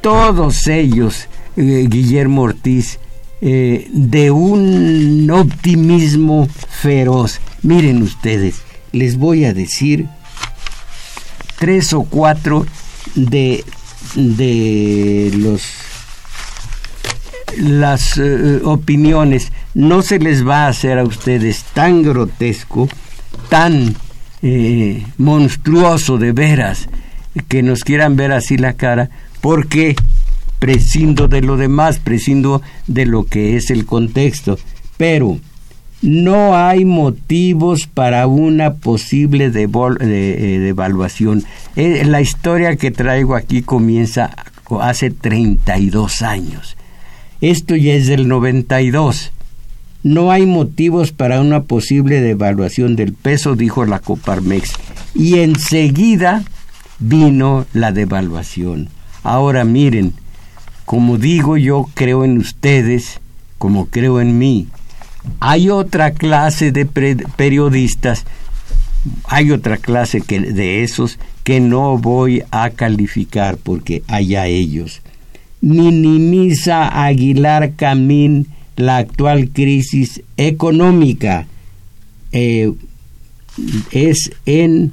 todos 0.00 0.66
ellos, 0.66 1.28
eh, 1.56 1.86
Guillermo 1.88 2.42
Ortiz, 2.42 2.98
eh, 3.40 3.88
de 3.92 4.30
un 4.30 5.30
optimismo 5.30 6.48
feroz. 6.70 7.40
Miren 7.62 8.02
ustedes, 8.02 8.62
les 8.92 9.16
voy 9.16 9.44
a 9.44 9.54
decir 9.54 10.06
tres 11.58 11.92
o 11.92 12.02
cuatro 12.04 12.66
de, 13.14 13.64
de 14.14 15.32
los 15.36 15.62
las 17.58 18.18
eh, 18.18 18.60
opiniones. 18.64 19.52
No 19.74 20.02
se 20.02 20.18
les 20.18 20.46
va 20.46 20.66
a 20.66 20.68
hacer 20.68 20.98
a 20.98 21.04
ustedes 21.04 21.64
tan 21.74 22.02
grotesco, 22.02 22.88
tan 23.48 23.96
monstruoso 25.16 26.18
de 26.18 26.30
veras, 26.30 26.88
que 27.48 27.62
nos 27.64 27.82
quieran 27.82 28.14
ver 28.14 28.30
así 28.30 28.56
la 28.58 28.74
cara, 28.74 29.10
porque 29.46 29.94
prescindo 30.58 31.28
de 31.28 31.40
lo 31.40 31.56
demás, 31.56 32.00
prescindo 32.00 32.62
de 32.88 33.06
lo 33.06 33.26
que 33.26 33.54
es 33.54 33.70
el 33.70 33.86
contexto, 33.86 34.58
pero 34.96 35.38
no 36.02 36.56
hay 36.56 36.84
motivos 36.84 37.86
para 37.86 38.26
una 38.26 38.74
posible 38.74 39.52
eh, 39.54 40.58
devaluación. 40.58 41.44
Eh, 41.76 42.02
la 42.04 42.20
historia 42.20 42.74
que 42.74 42.90
traigo 42.90 43.36
aquí 43.36 43.62
comienza 43.62 44.34
hace 44.80 45.12
32 45.12 46.22
años. 46.22 46.76
Esto 47.40 47.76
ya 47.76 47.94
es 47.94 48.08
del 48.08 48.26
92. 48.26 49.30
No 50.02 50.32
hay 50.32 50.44
motivos 50.44 51.12
para 51.12 51.40
una 51.40 51.62
posible 51.62 52.20
devaluación 52.20 52.96
del 52.96 53.12
peso, 53.12 53.54
dijo 53.54 53.86
la 53.86 54.00
Coparmex. 54.00 54.72
Y 55.14 55.38
enseguida 55.38 56.42
vino 56.98 57.64
la 57.72 57.92
devaluación. 57.92 58.95
Ahora 59.26 59.64
miren, 59.64 60.12
como 60.84 61.18
digo 61.18 61.56
yo 61.56 61.88
creo 61.94 62.24
en 62.24 62.38
ustedes, 62.38 63.20
como 63.58 63.86
creo 63.86 64.20
en 64.20 64.38
mí. 64.38 64.68
Hay 65.40 65.68
otra 65.68 66.12
clase 66.12 66.70
de 66.70 66.86
periodistas, 66.86 68.24
hay 69.24 69.50
otra 69.50 69.78
clase 69.78 70.20
que, 70.20 70.38
de 70.38 70.84
esos 70.84 71.18
que 71.42 71.58
no 71.58 71.98
voy 71.98 72.44
a 72.52 72.70
calificar 72.70 73.56
porque 73.56 74.04
allá 74.06 74.46
ellos. 74.46 75.02
Minimiza 75.60 77.04
Aguilar 77.04 77.72
Camín 77.74 78.46
la 78.76 78.98
actual 78.98 79.50
crisis 79.50 80.22
económica. 80.36 81.48
Eh, 82.30 82.72
es 83.90 84.30
en, 84.44 84.92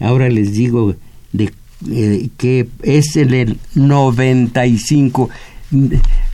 ahora 0.00 0.30
les 0.30 0.54
digo 0.54 0.94
eh, 1.90 2.28
que 2.36 2.68
es 2.82 3.16
el 3.16 3.58
95. 3.74 5.30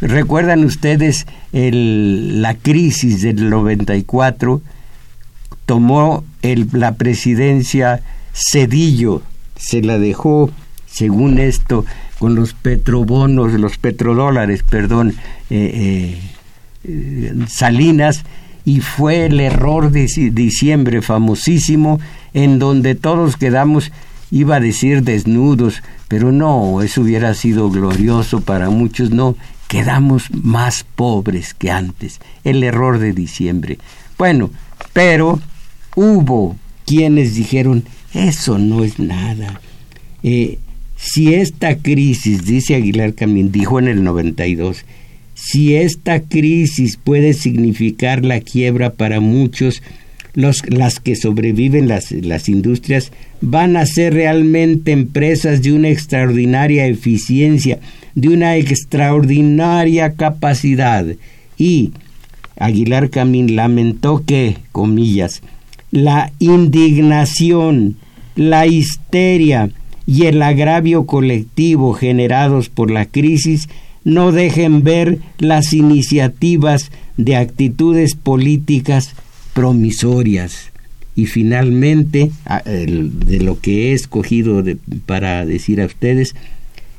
¿Recuerdan 0.01 0.65
ustedes 0.65 1.27
el, 1.53 2.43
la 2.43 2.55
crisis 2.55 3.23
del 3.23 3.49
94? 3.51 4.61
Tomó 5.65 6.25
el, 6.43 6.69
la 6.73 6.97
presidencia 6.97 8.01
Cedillo, 8.33 9.23
se 9.57 9.83
la 9.83 9.99
dejó, 9.99 10.51
según 10.87 11.39
esto, 11.39 11.85
con 12.19 12.35
los 12.35 12.55
petrobonos, 12.55 13.53
los 13.53 13.79
petrodólares, 13.79 14.63
perdón, 14.63 15.15
eh, 15.51 16.19
eh, 16.85 17.35
Salinas, 17.49 18.25
y 18.65 18.81
fue 18.81 19.27
el 19.27 19.41
error 19.41 19.91
de 19.91 20.07
diciembre 20.33 21.01
famosísimo, 21.01 22.01
en 22.35 22.59
donde 22.59 22.95
todos 22.95 23.37
quedamos 23.37 23.93
iba 24.31 24.57
a 24.57 24.61
decir 24.61 25.03
desnudos, 25.03 25.83
pero 26.09 26.33
no, 26.33 26.83
eso 26.83 27.03
hubiera 27.03 27.35
sido 27.35 27.71
glorioso 27.71 28.41
para 28.41 28.71
muchos, 28.71 29.11
no, 29.11 29.37
quedamos 29.69 30.31
más 30.33 30.85
pobres 30.97 31.55
que 31.55 31.71
antes, 31.71 32.21
el 32.45 32.63
error 32.65 32.99
de 32.99 33.13
diciembre. 33.13 33.79
Bueno, 34.17 34.51
pero 34.93 35.41
hubo 35.95 36.57
quienes 36.87 37.35
dijeron, 37.35 37.85
eso 38.15 38.59
no 38.59 38.83
es 38.83 38.99
nada. 38.99 39.61
Eh, 40.23 40.59
si 40.97 41.35
esta 41.35 41.77
crisis, 41.77 42.45
dice 42.45 42.75
Aguilar 42.75 43.15
Camín, 43.15 43.53
dijo 43.53 43.79
en 43.79 43.89
el 43.89 44.03
92, 44.03 44.85
si 45.35 45.77
esta 45.77 46.21
crisis 46.23 46.97
puede 46.97 47.35
significar 47.35 48.25
la 48.25 48.41
quiebra 48.41 48.91
para 48.91 49.21
muchos, 49.21 49.83
las 50.35 51.01
que 51.01 51.15
sobreviven 51.15 51.89
las, 51.89 52.11
las 52.11 52.49
industrias 52.49 53.13
van 53.41 53.77
a 53.77 53.87
ser 53.87 54.15
realmente 54.15 54.93
empresas 54.93 55.63
de 55.63 55.73
una 55.73 55.89
extraordinaria 55.89 56.87
eficiencia, 56.87 57.79
de 58.15 58.29
una 58.29 58.57
extraordinaria 58.57 60.15
capacidad. 60.15 61.07
Y 61.57 61.93
Aguilar 62.59 63.11
Camín 63.11 63.57
lamentó 63.57 64.25
que, 64.25 64.57
comillas, 64.73 65.43
la 65.91 66.33
indignación, 66.39 67.97
la 68.35 68.67
histeria 68.67 69.71
y 70.07 70.27
el 70.27 70.43
agravio 70.43 71.07
colectivo 71.07 71.93
generados 71.93 72.69
por 72.69 72.91
la 72.91 73.07
crisis 73.07 73.69
no 74.05 74.33
dejen 74.33 74.83
ver 74.83 75.19
las 75.39 75.73
iniciativas 75.73 76.91
de 77.17 77.37
actitudes 77.37 78.15
políticas 78.15 79.15
promisorias. 79.53 80.68
Y 81.19 81.27
finalmente, 81.27 82.31
de 82.65 83.41
lo 83.41 83.59
que 83.59 83.91
he 83.91 83.93
escogido 83.93 84.63
para 85.05 85.45
decir 85.45 85.81
a 85.81 85.87
ustedes, 85.87 86.37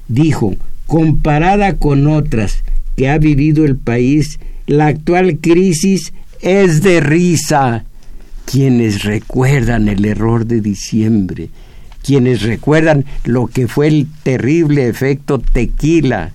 dijo, 0.10 0.58
comparada 0.88 1.78
con 1.78 2.06
otras 2.06 2.66
que 2.98 3.08
ha 3.08 3.18
vivido 3.18 3.64
el 3.64 3.78
país, 3.78 4.38
la 4.68 4.88
actual 4.88 5.38
crisis 5.40 6.12
es 6.42 6.82
de 6.82 7.00
risa. 7.00 7.86
Quienes 8.44 9.06
recuerdan 9.06 9.88
el 9.88 10.04
error 10.04 10.46
de 10.46 10.60
diciembre, 10.60 11.48
quienes 12.04 12.42
recuerdan 12.42 13.06
lo 13.24 13.48
que 13.48 13.70
fue 13.70 13.88
el 13.88 14.08
terrible 14.24 14.90
efecto 14.90 15.40
tequila, 15.40 16.34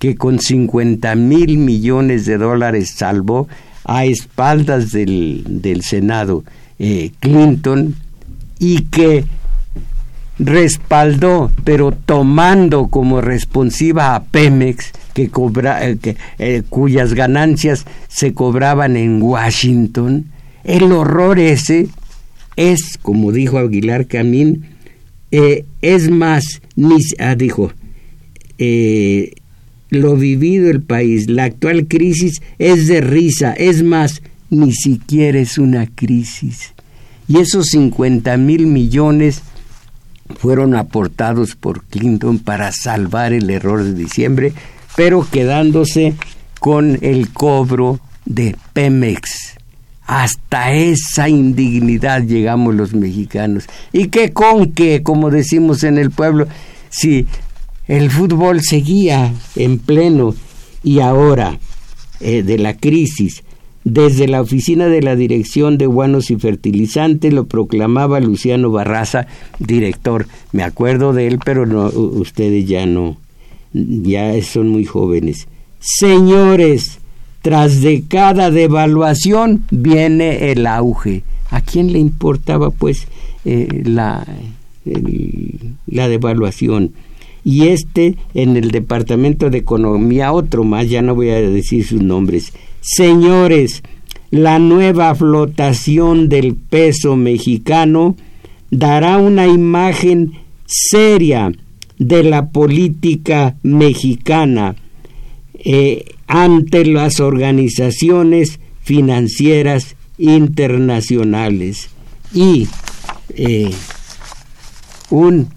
que 0.00 0.16
con 0.16 0.40
50 0.40 1.14
mil 1.14 1.58
millones 1.58 2.26
de 2.26 2.38
dólares 2.38 2.90
salvó 2.96 3.46
a 3.84 4.04
espaldas 4.04 4.90
del, 4.90 5.44
del 5.46 5.82
Senado 5.82 6.42
eh, 6.82 7.10
Clinton 7.20 7.94
y 8.58 8.84
que 8.84 9.26
respaldó, 10.38 11.50
pero 11.62 11.92
tomando 11.92 12.88
como 12.88 13.20
responsiva 13.20 14.14
a 14.14 14.24
Pemex, 14.24 14.90
que 15.12 15.24
eh, 15.24 16.16
eh, 16.38 16.62
cuyas 16.70 17.12
ganancias 17.12 17.84
se 18.08 18.32
cobraban 18.32 18.96
en 18.96 19.20
Washington, 19.20 20.30
el 20.64 20.90
horror 20.92 21.38
ese 21.38 21.88
es, 22.56 22.96
como 23.02 23.30
dijo 23.30 23.58
Aguilar 23.58 24.06
Camín, 24.06 24.64
es 25.30 26.10
más, 26.10 26.62
ni, 26.76 26.96
ah, 27.18 27.34
dijo, 27.34 27.72
lo 29.90 30.16
vivido 30.16 30.70
el 30.70 30.80
país, 30.80 31.28
la 31.28 31.44
actual 31.44 31.86
crisis 31.88 32.40
es 32.58 32.88
de 32.88 33.02
risa, 33.02 33.52
es 33.52 33.82
más, 33.82 34.22
ni 34.50 34.72
siquiera 34.72 35.38
es 35.38 35.58
una 35.58 35.86
crisis. 35.86 36.74
Y 37.28 37.38
esos 37.38 37.66
50 37.68 38.36
mil 38.36 38.66
millones 38.66 39.42
fueron 40.38 40.74
aportados 40.74 41.56
por 41.56 41.84
Clinton 41.84 42.38
para 42.38 42.72
salvar 42.72 43.32
el 43.32 43.50
error 43.50 43.82
de 43.82 43.94
diciembre, 43.94 44.52
pero 44.96 45.26
quedándose 45.30 46.14
con 46.58 46.98
el 47.00 47.30
cobro 47.30 48.00
de 48.24 48.56
Pemex. 48.72 49.56
Hasta 50.06 50.72
esa 50.72 51.28
indignidad 51.28 52.22
llegamos 52.24 52.74
los 52.74 52.94
mexicanos. 52.94 53.66
Y 53.92 54.08
que 54.08 54.32
con 54.32 54.72
que, 54.72 55.04
como 55.04 55.30
decimos 55.30 55.84
en 55.84 55.98
el 55.98 56.10
pueblo, 56.10 56.48
si 56.88 57.26
el 57.86 58.10
fútbol 58.10 58.60
seguía 58.60 59.32
en 59.54 59.78
pleno 59.78 60.34
y 60.82 61.00
ahora 61.00 61.58
eh, 62.18 62.42
de 62.42 62.58
la 62.58 62.76
crisis 62.76 63.44
desde 63.84 64.28
la 64.28 64.42
oficina 64.42 64.86
de 64.88 65.02
la 65.02 65.16
Dirección 65.16 65.78
de 65.78 65.86
Guanos 65.86 66.30
y 66.30 66.36
Fertilizantes 66.36 67.32
lo 67.32 67.46
proclamaba 67.46 68.20
Luciano 68.20 68.70
Barraza, 68.70 69.26
director. 69.58 70.26
Me 70.52 70.62
acuerdo 70.62 71.12
de 71.12 71.26
él, 71.26 71.38
pero 71.44 71.66
no, 71.66 71.86
ustedes 71.86 72.66
ya 72.66 72.84
no, 72.86 73.16
ya 73.72 74.40
son 74.42 74.68
muy 74.68 74.84
jóvenes. 74.84 75.48
Señores, 75.78 76.98
tras 77.42 77.80
de 77.80 78.04
cada 78.06 78.50
devaluación 78.50 79.64
viene 79.70 80.52
el 80.52 80.66
auge. 80.66 81.22
¿A 81.50 81.62
quién 81.62 81.92
le 81.92 81.98
importaba 81.98 82.70
pues 82.70 83.08
eh, 83.44 83.82
la, 83.84 84.26
la 85.86 86.08
devaluación? 86.08 86.92
Y 87.44 87.68
este 87.68 88.16
en 88.34 88.56
el 88.56 88.70
Departamento 88.70 89.50
de 89.50 89.58
Economía, 89.58 90.32
otro 90.32 90.64
más, 90.64 90.88
ya 90.88 91.02
no 91.02 91.14
voy 91.14 91.30
a 91.30 91.40
decir 91.40 91.86
sus 91.86 92.02
nombres, 92.02 92.52
Señores, 92.80 93.82
la 94.30 94.58
nueva 94.58 95.14
flotación 95.14 96.28
del 96.28 96.54
peso 96.54 97.14
mexicano 97.14 98.16
dará 98.70 99.18
una 99.18 99.46
imagen 99.46 100.32
seria 100.66 101.52
de 101.98 102.22
la 102.22 102.48
política 102.48 103.56
mexicana 103.62 104.76
eh, 105.54 106.06
ante 106.26 106.86
las 106.86 107.20
organizaciones 107.20 108.60
financieras 108.80 109.96
internacionales. 110.16 111.90
Y 112.32 112.66
eh, 113.34 113.70
un 115.10 115.48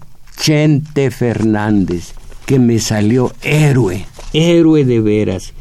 Chente 0.44 1.10
Fernández 1.10 2.12
que 2.44 2.58
me 2.58 2.78
salió 2.78 3.32
héroe, 3.40 4.04
héroe 4.34 4.84
de 4.84 5.00
veras 5.00 5.54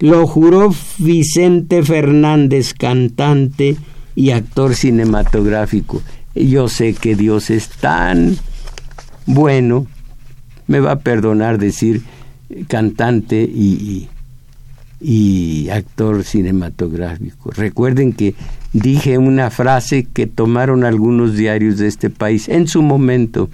lo 0.00 0.26
juró 0.26 0.74
Vicente 0.98 1.82
Fernández, 1.82 2.74
cantante 2.74 3.76
y 4.14 4.30
actor 4.32 4.74
cinematográfico. 4.74 6.02
Yo 6.34 6.68
sé 6.68 6.92
que 6.92 7.16
Dios 7.16 7.48
es 7.48 7.68
tan 7.68 8.36
bueno, 9.24 9.86
me 10.66 10.80
va 10.80 10.92
a 10.92 10.98
perdonar 10.98 11.58
decir 11.58 12.02
cantante 12.68 13.42
y, 13.42 14.08
y, 15.00 15.68
actor 15.70 16.22
cinematográfico. 16.22 17.50
Recuerden 17.50 18.12
que 18.12 18.34
dije 18.74 19.16
una 19.16 19.50
frase 19.50 20.04
que 20.04 20.26
tomaron 20.26 20.84
algunos 20.84 21.34
diarios 21.34 21.78
de 21.78 21.88
este 21.88 22.10
país 22.10 22.48
en 22.48 22.68
su 22.68 22.82
momento. 22.82 23.48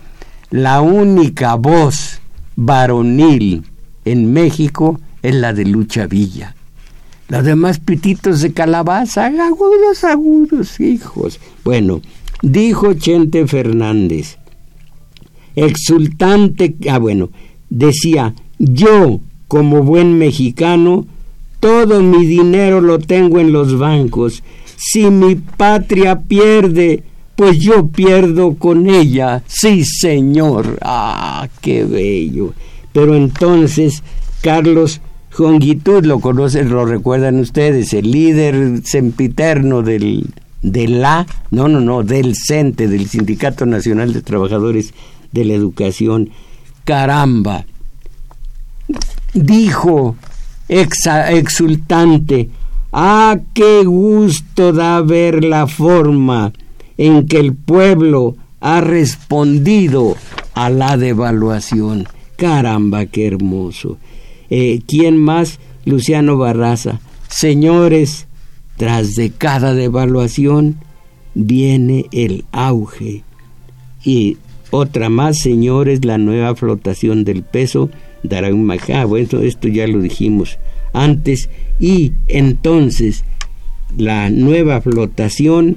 La 0.50 0.80
única 0.80 1.54
voz 1.54 2.20
varonil 2.56 3.64
en 4.04 4.32
México 4.32 5.00
es 5.22 5.34
la 5.34 5.52
de 5.52 5.64
Lucha 5.64 6.06
Villa. 6.06 6.54
Los 7.28 7.44
demás 7.44 7.78
pititos 7.78 8.42
de 8.42 8.52
calabaza, 8.52 9.26
agudos, 9.26 10.04
agudos, 10.04 10.78
hijos. 10.80 11.40
Bueno, 11.64 12.02
dijo 12.42 12.92
Chente 12.94 13.46
Fernández, 13.46 14.38
exultante, 15.56 16.76
ah 16.90 16.98
bueno, 16.98 17.30
decía, 17.70 18.34
yo, 18.58 19.20
como 19.48 19.82
buen 19.82 20.18
mexicano, 20.18 21.06
todo 21.60 22.02
mi 22.02 22.26
dinero 22.26 22.82
lo 22.82 22.98
tengo 22.98 23.40
en 23.40 23.52
los 23.52 23.78
bancos. 23.78 24.42
Si 24.76 25.10
mi 25.10 25.36
patria 25.36 26.20
pierde, 26.20 27.02
pues 27.36 27.58
yo 27.58 27.88
pierdo 27.88 28.54
con 28.54 28.88
ella. 28.88 29.42
Sí, 29.46 29.84
señor. 29.84 30.78
Ah, 30.82 31.48
qué 31.60 31.84
bello. 31.84 32.52
Pero 32.92 33.16
entonces, 33.16 34.02
Carlos, 34.40 35.00
Jongitud 35.30 36.04
lo 36.04 36.20
conocen, 36.20 36.70
lo 36.70 36.84
recuerdan 36.84 37.40
ustedes, 37.40 37.92
el 37.92 38.10
líder 38.10 38.82
sempiterno 38.84 39.82
del, 39.82 40.32
de 40.62 40.86
la, 40.86 41.26
no, 41.50 41.66
no, 41.66 41.80
no, 41.80 42.04
del 42.04 42.36
CENTE, 42.36 42.86
del 42.86 43.08
Sindicato 43.08 43.66
Nacional 43.66 44.12
de 44.12 44.22
Trabajadores 44.22 44.94
de 45.32 45.44
la 45.44 45.54
Educación. 45.54 46.30
Caramba, 46.84 47.66
dijo 49.32 50.14
exultante, 50.68 52.50
ah, 52.92 53.36
qué 53.54 53.82
gusto 53.84 54.72
da 54.72 55.00
ver 55.00 55.42
la 55.42 55.66
forma 55.66 56.52
en 56.98 57.26
que 57.26 57.38
el 57.38 57.54
pueblo 57.54 58.36
ha 58.60 58.80
respondido 58.80 60.16
a 60.54 60.70
la 60.70 60.96
devaluación. 60.96 62.06
Caramba, 62.36 63.06
qué 63.06 63.26
hermoso. 63.26 63.98
Eh, 64.50 64.80
¿Quién 64.86 65.18
más? 65.18 65.58
Luciano 65.84 66.36
Barraza. 66.38 67.00
Señores, 67.28 68.26
tras 68.76 69.14
de 69.14 69.30
cada 69.30 69.74
devaluación 69.74 70.76
viene 71.34 72.06
el 72.12 72.44
auge. 72.52 73.22
Y 74.04 74.38
otra 74.70 75.08
más, 75.08 75.38
señores, 75.38 76.04
la 76.04 76.18
nueva 76.18 76.54
flotación 76.54 77.24
del 77.24 77.42
peso 77.42 77.90
dará 78.22 78.48
un 78.48 78.64
majá. 78.64 79.04
Bueno, 79.04 79.40
esto 79.40 79.68
ya 79.68 79.86
lo 79.86 80.00
dijimos 80.00 80.58
antes. 80.92 81.48
Y 81.78 82.12
entonces, 82.28 83.24
la 83.96 84.30
nueva 84.30 84.80
flotación, 84.80 85.76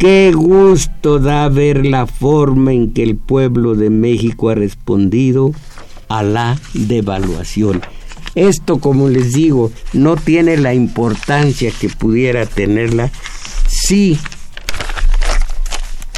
qué 0.00 0.32
gusto 0.34 1.18
da 1.18 1.46
ver 1.50 1.84
la 1.84 2.06
forma 2.06 2.72
en 2.72 2.94
que 2.94 3.02
el 3.02 3.16
pueblo 3.16 3.74
de 3.74 3.90
México 3.90 4.48
ha 4.48 4.54
respondido 4.54 5.52
a 6.08 6.22
la 6.22 6.58
devaluación. 6.72 7.82
Esto, 8.34 8.78
como 8.78 9.10
les 9.10 9.34
digo, 9.34 9.70
no 9.92 10.16
tiene 10.16 10.56
la 10.56 10.72
importancia 10.72 11.70
que 11.78 11.90
pudiera 11.90 12.46
tenerla 12.46 13.10
si 13.68 14.18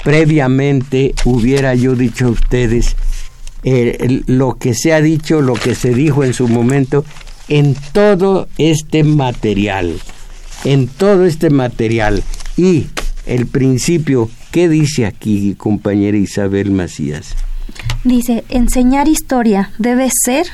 previamente 0.04 1.12
hubiera 1.24 1.74
yo 1.74 1.96
dicho 1.96 2.26
a 2.26 2.30
ustedes 2.30 2.94
eh, 3.64 4.22
lo 4.26 4.58
que 4.58 4.74
se 4.74 4.92
ha 4.92 5.00
dicho, 5.00 5.40
lo 5.42 5.54
que 5.54 5.74
se 5.74 5.92
dijo 5.92 6.22
en 6.22 6.34
su 6.34 6.46
momento, 6.46 7.04
en 7.48 7.74
todo 7.92 8.46
este 8.58 9.02
material, 9.02 9.98
en 10.64 10.86
todo 10.86 11.24
este 11.24 11.50
material. 11.50 12.22
Y 12.56 12.86
el 13.26 13.46
principio, 13.46 14.30
¿qué 14.50 14.68
dice 14.68 15.06
aquí, 15.06 15.54
compañera 15.56 16.16
Isabel 16.16 16.70
Macías? 16.70 17.34
Dice, 18.04 18.44
enseñar 18.48 19.08
historia 19.08 19.70
debe 19.78 20.10
ser 20.24 20.46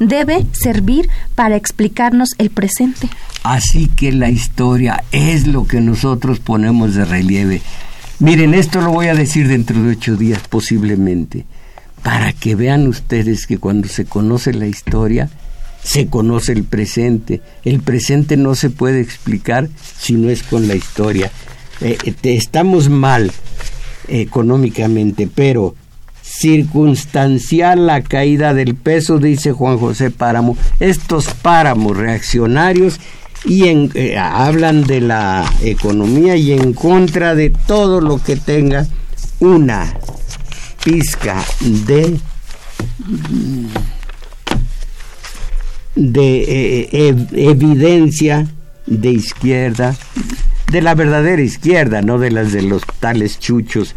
debe 0.00 0.46
servir 0.52 1.08
para 1.34 1.56
explicarnos 1.56 2.30
el 2.38 2.50
presente. 2.50 3.08
Así 3.44 3.86
que 3.88 4.12
la 4.12 4.30
historia 4.30 5.04
es 5.12 5.46
lo 5.46 5.66
que 5.66 5.80
nosotros 5.80 6.40
ponemos 6.40 6.94
de 6.94 7.04
relieve. 7.04 7.62
Miren, 8.18 8.54
esto 8.54 8.80
lo 8.80 8.90
voy 8.90 9.06
a 9.06 9.14
decir 9.14 9.46
dentro 9.46 9.82
de 9.82 9.92
ocho 9.92 10.16
días 10.16 10.42
posiblemente, 10.48 11.44
para 12.02 12.32
que 12.32 12.54
vean 12.54 12.86
ustedes 12.86 13.46
que 13.46 13.58
cuando 13.58 13.88
se 13.88 14.06
conoce 14.06 14.52
la 14.52 14.66
historia, 14.66 15.30
se 15.82 16.08
conoce 16.08 16.52
el 16.52 16.64
presente. 16.64 17.40
El 17.64 17.80
presente 17.80 18.36
no 18.36 18.54
se 18.54 18.70
puede 18.70 19.00
explicar 19.00 19.68
si 19.98 20.14
no 20.14 20.28
es 20.28 20.42
con 20.42 20.68
la 20.68 20.74
historia. 20.74 21.30
Eh, 21.80 21.98
estamos 22.22 22.88
mal 22.88 23.30
económicamente, 24.08 25.28
pero 25.32 25.74
circunstancial 26.22 27.86
la 27.86 28.02
caída 28.02 28.54
del 28.54 28.74
peso, 28.74 29.18
dice 29.18 29.52
Juan 29.52 29.78
José 29.78 30.10
Páramo. 30.10 30.56
Estos 30.78 31.26
páramos 31.34 31.96
reaccionarios 31.96 33.00
y 33.44 33.64
eh, 33.66 34.18
hablan 34.18 34.84
de 34.84 35.00
la 35.00 35.50
economía 35.62 36.36
y 36.36 36.52
en 36.52 36.72
contra 36.72 37.34
de 37.34 37.50
todo 37.50 38.00
lo 38.00 38.22
que 38.22 38.36
tenga 38.36 38.86
una 39.40 39.94
pizca 40.84 41.42
de 41.60 42.18
de 45.94 46.86
eh, 46.92 47.14
evidencia 47.32 48.46
de 48.86 49.10
izquierda, 49.10 49.96
de 50.70 50.82
la 50.82 50.94
verdadera 50.94 51.42
izquierda, 51.42 52.02
no 52.02 52.18
de 52.18 52.30
las 52.30 52.52
de 52.52 52.62
los 52.62 52.82
tales 53.00 53.38
chuchos 53.38 53.94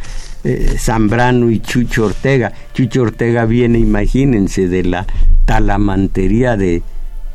Zambrano 0.78 1.50
y 1.50 1.60
Chucho 1.60 2.06
Ortega. 2.06 2.52
Chucho 2.74 3.04
Ortega 3.04 3.46
viene, 3.46 3.80
imagínense, 3.80 4.68
de 4.68 4.84
la 4.84 5.06
talamantería 5.46 6.58
de, 6.58 6.84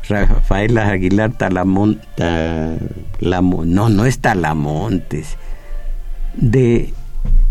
Rafael 0.09 0.77
Aguilar 0.77 1.37
Talamont, 1.37 1.99
no, 2.19 3.89
no 3.89 4.05
es 4.05 4.19
Talamontes, 4.19 5.37
de, 6.35 6.93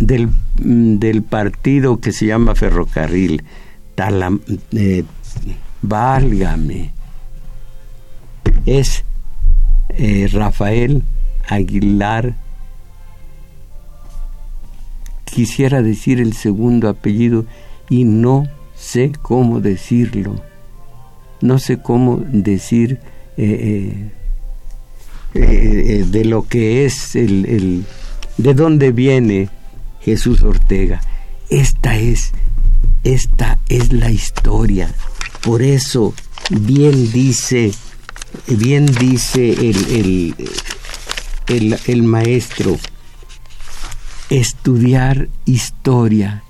del, 0.01 0.31
del, 0.57 1.23
partido 1.23 2.01
que 2.01 2.13
se 2.13 2.27
llama 2.27 2.57
Ferrocarril, 2.57 3.45
Talam, 3.95 4.41
eh, 4.73 5.05
válgame, 5.83 6.93
es 8.67 9.05
eh, 9.91 10.29
Rafael 10.33 11.05
Aguilar, 11.49 12.35
quisiera 15.25 15.83
decir 15.83 16.21
el 16.21 16.33
segundo 16.35 16.89
apellido 16.89 17.45
y 17.89 18.05
no 18.05 18.47
sé 18.75 19.13
cómo 19.23 19.61
decirlo 19.61 20.41
no 21.41 21.59
sé 21.59 21.79
cómo 21.79 22.23
decir 22.27 22.99
eh, 23.37 24.11
eh, 25.35 25.41
eh, 25.41 26.05
de 26.09 26.25
lo 26.25 26.47
que 26.49 26.85
es 26.85 27.15
el, 27.15 27.85
de 28.37 28.55
dónde 28.55 28.93
viene 28.93 29.49
Jesús 30.01 30.43
Ortega. 30.43 31.01
Esta 31.49 31.97
es, 31.97 32.33
esta 33.05 33.59
es 33.69 33.93
la 33.93 34.11
historia. 34.11 34.93
Por 35.43 35.63
eso 35.63 36.15
bien 36.51 37.13
dice, 37.13 37.73
bien 38.49 38.87
dice 38.87 39.51
el, 39.51 39.77
el, 39.91 40.35
el 41.49 42.03
maestro, 42.03 42.77
estudiar 44.31 45.29
historia, 45.45 46.43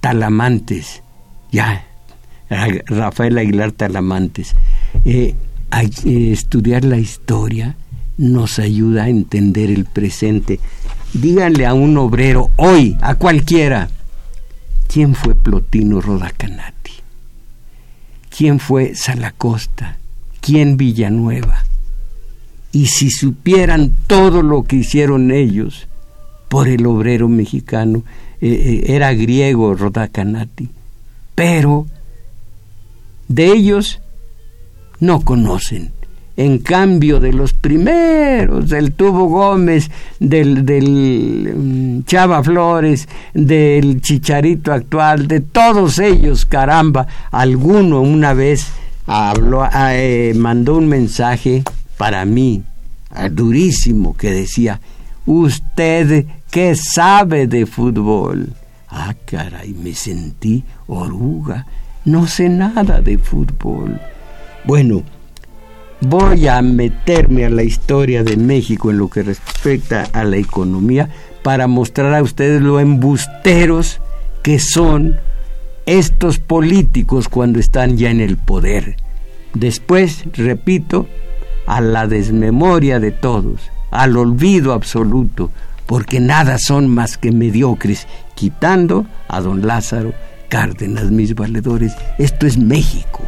talamantes, 0.00 1.02
ya, 1.50 1.84
Rafael 2.48 3.38
Aguilar 3.38 3.72
Talamantes. 3.72 4.54
Eh, 5.04 5.34
eh, 5.72 6.32
estudiar 6.32 6.84
la 6.84 6.98
historia 6.98 7.76
nos 8.16 8.58
ayuda 8.58 9.04
a 9.04 9.08
entender 9.08 9.70
el 9.70 9.84
presente. 9.86 10.60
Díganle 11.12 11.66
a 11.66 11.74
un 11.74 11.96
obrero 11.98 12.50
hoy, 12.56 12.96
a 13.00 13.14
cualquiera, 13.16 13.88
¿quién 14.88 15.14
fue 15.14 15.34
Plotino 15.34 16.00
Rodacanati? 16.00 16.92
¿Quién 18.36 18.58
fue 18.58 18.94
Salacosta? 18.94 19.98
¿Quién 20.40 20.76
Villanueva? 20.76 21.64
Y 22.74 22.86
si 22.86 23.08
supieran 23.08 23.94
todo 24.08 24.42
lo 24.42 24.64
que 24.64 24.76
hicieron 24.76 25.30
ellos 25.30 25.86
por 26.48 26.66
el 26.66 26.84
obrero 26.86 27.28
mexicano, 27.28 28.02
eh, 28.40 28.86
era 28.88 29.14
griego 29.14 29.74
Rodacanati, 29.74 30.68
pero 31.36 31.86
de 33.28 33.46
ellos 33.46 34.00
no 34.98 35.20
conocen. 35.20 35.92
En 36.36 36.58
cambio 36.58 37.20
de 37.20 37.32
los 37.32 37.52
primeros, 37.52 38.68
del 38.70 38.92
Tubo 38.92 39.26
Gómez, 39.26 39.88
del, 40.18 40.66
del 40.66 41.54
mm, 41.56 42.04
Chava 42.06 42.42
Flores, 42.42 43.08
del 43.34 44.02
Chicharito 44.02 44.72
actual, 44.72 45.28
de 45.28 45.40
todos 45.40 46.00
ellos, 46.00 46.44
caramba, 46.44 47.06
alguno 47.30 48.00
una 48.00 48.34
vez 48.34 48.66
habló, 49.06 49.64
eh, 49.72 50.34
mandó 50.36 50.76
un 50.76 50.88
mensaje 50.88 51.62
para 51.96 52.24
mí, 52.24 52.62
ah, 53.10 53.28
durísimo, 53.28 54.16
que 54.16 54.30
decía, 54.30 54.80
usted 55.26 56.26
qué 56.50 56.74
sabe 56.76 57.46
de 57.46 57.66
fútbol. 57.66 58.54
Ah, 58.88 59.14
caray, 59.26 59.74
me 59.74 59.94
sentí 59.94 60.62
oruga 60.86 61.66
no 62.04 62.26
sé 62.26 62.48
nada 62.48 63.00
de 63.00 63.18
fútbol. 63.18 63.98
Bueno, 64.64 65.02
voy 66.00 66.46
a 66.48 66.60
meterme 66.62 67.46
a 67.46 67.50
la 67.50 67.62
historia 67.62 68.22
de 68.22 68.36
México 68.36 68.90
en 68.90 68.98
lo 68.98 69.08
que 69.08 69.22
respecta 69.22 70.08
a 70.12 70.24
la 70.24 70.36
economía 70.36 71.08
para 71.42 71.66
mostrar 71.66 72.14
a 72.14 72.22
ustedes 72.22 72.60
lo 72.60 72.80
embusteros 72.80 74.00
que 74.42 74.58
son 74.58 75.16
estos 75.86 76.38
políticos 76.38 77.28
cuando 77.28 77.58
están 77.58 77.96
ya 77.96 78.10
en 78.10 78.20
el 78.20 78.36
poder. 78.36 78.96
Después, 79.54 80.24
repito, 80.34 81.08
a 81.66 81.80
la 81.80 82.06
desmemoria 82.06 83.00
de 83.00 83.10
todos, 83.10 83.60
al 83.90 84.16
olvido 84.16 84.72
absoluto, 84.72 85.50
porque 85.86 86.20
nada 86.20 86.58
son 86.58 86.88
más 86.88 87.18
que 87.18 87.32
mediocres, 87.32 88.06
quitando 88.34 89.06
a 89.28 89.40
don 89.40 89.66
Lázaro 89.66 90.12
Cárdenas, 90.48 91.10
mis 91.10 91.34
valedores, 91.34 91.94
esto 92.18 92.46
es 92.46 92.58
México. 92.58 93.22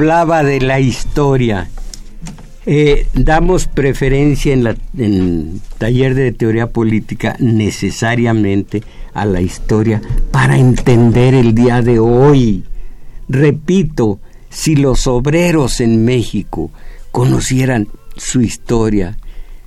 Hablaba 0.00 0.42
de 0.42 0.62
la 0.62 0.80
historia. 0.80 1.68
Eh, 2.64 3.06
damos 3.12 3.66
preferencia 3.66 4.54
en, 4.54 4.64
la, 4.64 4.74
en 4.96 5.60
taller 5.76 6.14
de 6.14 6.32
teoría 6.32 6.68
política 6.68 7.36
necesariamente 7.38 8.82
a 9.12 9.26
la 9.26 9.42
historia 9.42 10.00
para 10.30 10.56
entender 10.56 11.34
el 11.34 11.54
día 11.54 11.82
de 11.82 11.98
hoy. 11.98 12.64
Repito, 13.28 14.20
si 14.48 14.74
los 14.74 15.06
obreros 15.06 15.82
en 15.82 16.02
México 16.06 16.70
conocieran 17.10 17.86
su 18.16 18.40
historia, 18.40 19.18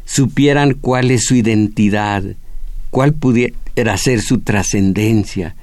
supieran 0.03 0.73
cuál 0.73 1.11
es 1.11 1.25
su 1.25 1.35
identidad, 1.35 2.23
cuál 2.89 3.13
pudiera 3.13 3.97
ser 3.97 4.19
su 4.19 4.39
trascendencia, 4.39 5.55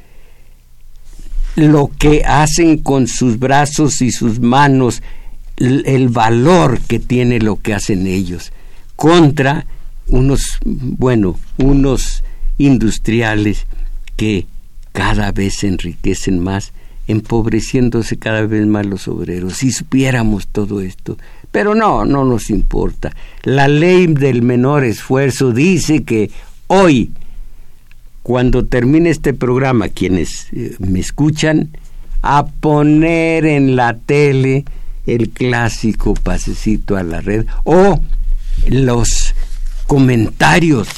lo 1.56 1.90
que 1.98 2.22
hacen 2.24 2.78
con 2.78 3.06
sus 3.06 3.38
brazos 3.38 4.02
y 4.02 4.10
sus 4.12 4.40
manos, 4.40 5.02
el, 5.56 6.08
valor 6.08 6.80
que 6.80 6.98
tiene 6.98 7.38
lo 7.38 7.56
que 7.56 7.74
hacen 7.74 8.06
ellos, 8.06 8.52
contra 8.96 9.66
unos, 10.06 10.58
bueno, 10.64 11.38
unos 11.58 12.24
industriales 12.58 13.66
que 14.16 14.46
cada 14.92 15.32
vez 15.32 15.58
se 15.58 15.68
enriquecen 15.68 16.38
más, 16.38 16.72
empobreciéndose 17.06 18.18
cada 18.18 18.46
vez 18.46 18.66
más 18.66 18.86
los 18.86 19.08
obreros. 19.08 19.54
Si 19.54 19.72
supiéramos 19.72 20.46
todo 20.46 20.80
esto, 20.80 21.18
pero 21.50 21.74
no, 21.74 22.04
no 22.04 22.24
nos 22.24 22.50
importa. 22.50 23.14
La 23.42 23.68
ley 23.68 24.06
del 24.06 24.42
menor 24.42 24.84
esfuerzo 24.84 25.52
dice 25.52 26.04
que 26.04 26.30
hoy, 26.68 27.10
cuando 28.22 28.64
termine 28.64 29.10
este 29.10 29.34
programa, 29.34 29.88
quienes 29.88 30.48
eh, 30.52 30.76
me 30.78 31.00
escuchan, 31.00 31.70
a 32.22 32.46
poner 32.46 33.46
en 33.46 33.76
la 33.76 33.96
tele 33.96 34.64
el 35.06 35.30
clásico 35.30 36.14
pasecito 36.14 36.96
a 36.96 37.02
la 37.02 37.20
red 37.20 37.46
o 37.64 38.00
los 38.68 39.34
comentarios, 39.86 40.88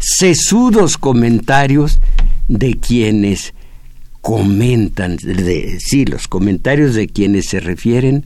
sesudos 0.00 0.96
comentarios 0.96 2.00
de 2.48 2.74
quienes 2.74 3.54
comentan, 4.20 5.16
de, 5.16 5.78
sí, 5.80 6.06
los 6.06 6.28
comentarios 6.28 6.94
de 6.94 7.06
quienes 7.08 7.46
se 7.46 7.60
refieren 7.60 8.24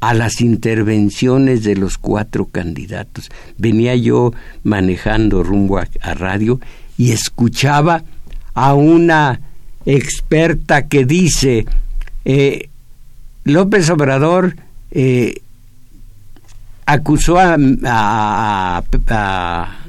a 0.00 0.14
las 0.14 0.40
intervenciones 0.40 1.64
de 1.64 1.76
los 1.76 1.98
cuatro 1.98 2.46
candidatos. 2.46 3.30
Venía 3.56 3.96
yo 3.96 4.32
manejando 4.62 5.42
rumbo 5.42 5.78
a, 5.78 6.14
radio 6.14 6.60
y 6.96 7.12
escuchaba 7.12 8.04
a 8.54 8.74
una 8.74 9.40
experta 9.86 10.86
que 10.86 11.04
dice, 11.04 11.66
eh, 12.24 12.68
López 13.44 13.90
Obrador 13.90 14.56
eh, 14.90 15.42
acusó 16.86 17.38
a, 17.38 17.56
a, 17.86 18.82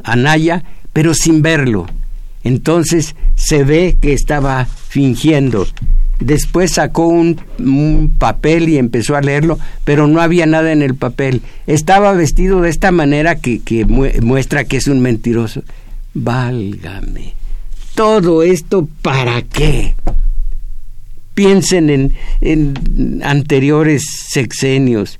a, 0.03 0.15
Naya, 0.15 0.63
pero 0.93 1.13
sin 1.13 1.41
verlo. 1.41 1.87
Entonces 2.43 3.15
se 3.35 3.63
ve 3.63 3.97
que 4.01 4.13
estaba 4.13 4.65
fingiendo. 4.65 5.67
Después 6.19 6.71
sacó 6.71 7.07
un, 7.07 7.39
papel 8.17 8.69
y 8.69 8.77
empezó 8.77 9.15
a 9.15 9.21
leerlo, 9.21 9.59
pero 9.83 10.07
no 10.07 10.21
había 10.21 10.45
nada 10.45 10.71
en 10.71 10.81
el 10.81 10.95
papel. 10.95 11.41
Estaba 11.67 12.13
vestido 12.13 12.61
de 12.61 12.69
esta 12.69 12.91
manera 12.91 13.35
que, 13.35 13.85
muestra 14.21 14.63
que 14.63 14.77
es 14.77 14.87
un 14.87 15.01
mentiroso. 15.01 15.63
Válgame. 16.15 17.33
Todo 17.93 18.41
esto 18.41 18.87
para 19.01 19.41
qué? 19.41 19.95
Piensen 21.33 21.89
en, 21.89 22.13
en 22.39 23.21
anteriores 23.23 24.03
sexenios. 24.29 25.19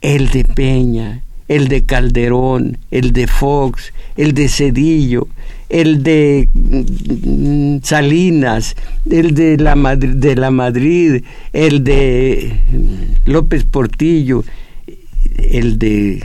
El 0.00 0.30
de 0.30 0.44
Peña, 0.44 1.22
el 1.48 1.66
de 1.66 1.84
Calderón, 1.84 2.78
el 2.92 3.12
de 3.12 3.26
Fox, 3.26 3.92
el 4.16 4.32
de 4.34 4.48
Cedillo, 4.48 5.26
el 5.68 6.04
de 6.04 6.48
mm, 6.52 7.78
Salinas, 7.82 8.76
el 9.10 9.34
de 9.34 9.56
la, 9.56 9.74
Madrid, 9.74 10.14
de 10.14 10.36
la 10.36 10.52
Madrid, 10.52 11.24
el 11.52 11.82
de 11.82 12.52
López 13.24 13.64
Portillo, 13.64 14.44
el 15.38 15.76
de, 15.76 16.22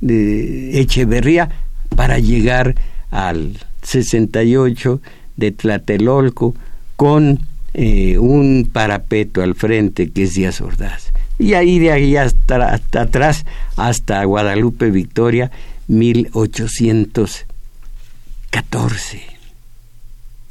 de 0.00 0.80
Echeverría, 0.80 1.50
para 1.94 2.18
llegar 2.18 2.74
al 3.14 3.56
68 3.82 5.00
de 5.36 5.52
Tlatelolco 5.52 6.54
con 6.96 7.38
eh, 7.72 8.18
un 8.18 8.68
parapeto 8.70 9.42
al 9.42 9.54
frente 9.54 10.10
que 10.10 10.24
es 10.24 10.34
Díaz 10.34 10.60
Ordaz. 10.60 11.12
Y 11.38 11.54
ahí 11.54 11.78
de 11.78 11.92
ahí 11.92 12.16
hasta, 12.16 12.74
hasta 12.74 13.02
atrás, 13.02 13.46
hasta 13.76 14.22
Guadalupe 14.24 14.90
Victoria, 14.90 15.52
1800 15.88 17.46
14. 18.50 19.22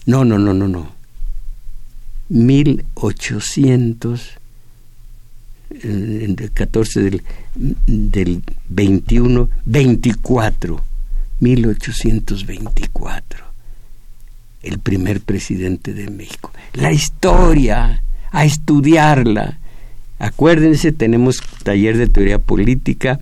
No, 0.06 0.26
no, 0.26 0.38
no, 0.38 0.54
no, 0.54 0.68
no. 0.68 0.92
1800 2.28 4.32
el 5.84 6.52
14 6.54 7.02
del, 7.02 7.24
del 7.88 8.44
21, 8.68 9.50
24, 9.66 10.84
1824, 11.44 13.46
el 14.64 14.80
primer 14.80 15.22
presidente 15.22 15.94
de 15.94 16.10
México. 16.10 16.52
La 16.74 16.92
historia, 16.92 18.02
a 18.32 18.46
estudiarla. 18.46 19.60
Acuérdense, 20.20 20.92
tenemos 20.92 21.42
taller 21.64 21.98
de 21.98 22.08
teoría 22.08 22.40
política 22.40 23.20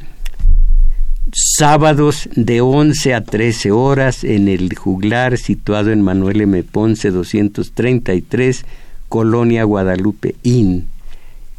sábados 1.34 2.30
de 2.36 2.62
11 2.62 3.14
a 3.14 3.22
13 3.22 3.72
horas 3.72 4.24
en 4.24 4.48
el 4.48 4.76
juglar 4.76 5.38
situado 5.38 5.92
en 5.92 6.02
Manuel 6.02 6.42
M. 6.42 6.64
Ponce 6.64 7.12
233, 7.12 8.66
Colonia 9.08 9.64
Guadalupe 9.64 10.36
Inn. 10.44 10.88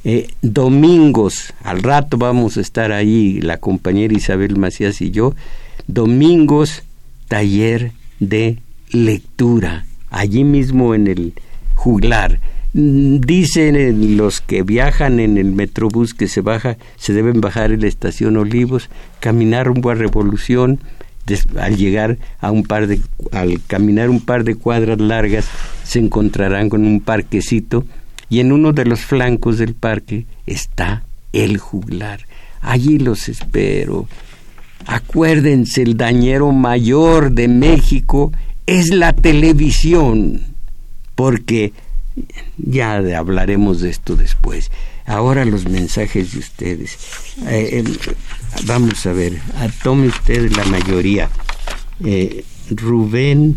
Eh, 0.04 0.28
domingos, 0.42 1.54
al 1.62 1.82
rato 1.82 2.18
vamos 2.18 2.56
a 2.56 2.60
estar 2.60 2.92
ahí, 2.92 3.40
la 3.40 3.58
compañera 3.58 4.14
Isabel 4.14 4.56
Macías 4.56 5.00
y 5.00 5.10
yo, 5.10 5.34
domingos, 5.86 6.82
taller 7.28 7.92
de 8.20 8.58
lectura, 8.90 9.86
allí 10.10 10.44
mismo 10.44 10.94
en 10.94 11.06
el 11.06 11.32
juglar. 11.74 12.40
Mm, 12.74 13.18
dicen 13.20 14.16
los 14.16 14.40
que 14.40 14.62
viajan 14.62 15.20
en 15.20 15.36
el 15.36 15.52
metrobús 15.52 16.14
que 16.14 16.28
se 16.28 16.40
baja, 16.40 16.76
se 16.96 17.12
deben 17.12 17.40
bajar 17.40 17.72
en 17.72 17.82
la 17.82 17.88
estación 17.88 18.36
Olivos, 18.36 18.88
caminar 19.20 19.66
rumbo 19.66 19.90
a 19.90 19.94
Revolución, 19.94 20.80
al 21.58 21.76
llegar 21.76 22.18
a 22.40 22.50
un 22.50 22.64
par 22.64 22.86
de, 22.86 23.00
al 23.32 23.60
caminar 23.66 24.10
un 24.10 24.20
par 24.20 24.44
de 24.44 24.56
cuadras 24.56 24.98
largas, 24.98 25.46
se 25.84 25.98
encontrarán 25.98 26.68
con 26.68 26.84
un 26.84 27.00
parquecito 27.00 27.84
y 28.28 28.40
en 28.40 28.52
uno 28.52 28.72
de 28.72 28.86
los 28.86 29.00
flancos 29.00 29.58
del 29.58 29.74
parque 29.74 30.26
está 30.46 31.04
el 31.32 31.58
juglar. 31.58 32.26
Allí 32.60 32.98
los 32.98 33.28
espero. 33.28 34.08
Acuérdense, 34.86 35.82
el 35.82 35.96
dañero 35.96 36.52
mayor 36.52 37.32
de 37.32 37.48
México 37.48 38.32
es 38.66 38.90
la 38.90 39.12
televisión, 39.12 40.42
porque 41.14 41.72
ya 42.58 42.96
hablaremos 42.96 43.80
de 43.80 43.90
esto 43.90 44.16
después. 44.16 44.70
Ahora 45.06 45.44
los 45.44 45.68
mensajes 45.68 46.32
de 46.32 46.38
ustedes. 46.38 46.98
Eh, 47.46 47.84
vamos 48.66 49.04
a 49.06 49.12
ver, 49.12 49.40
tome 49.82 50.08
usted 50.08 50.52
la 50.52 50.64
mayoría. 50.64 51.28
Eh, 52.04 52.44
Rubén 52.70 53.56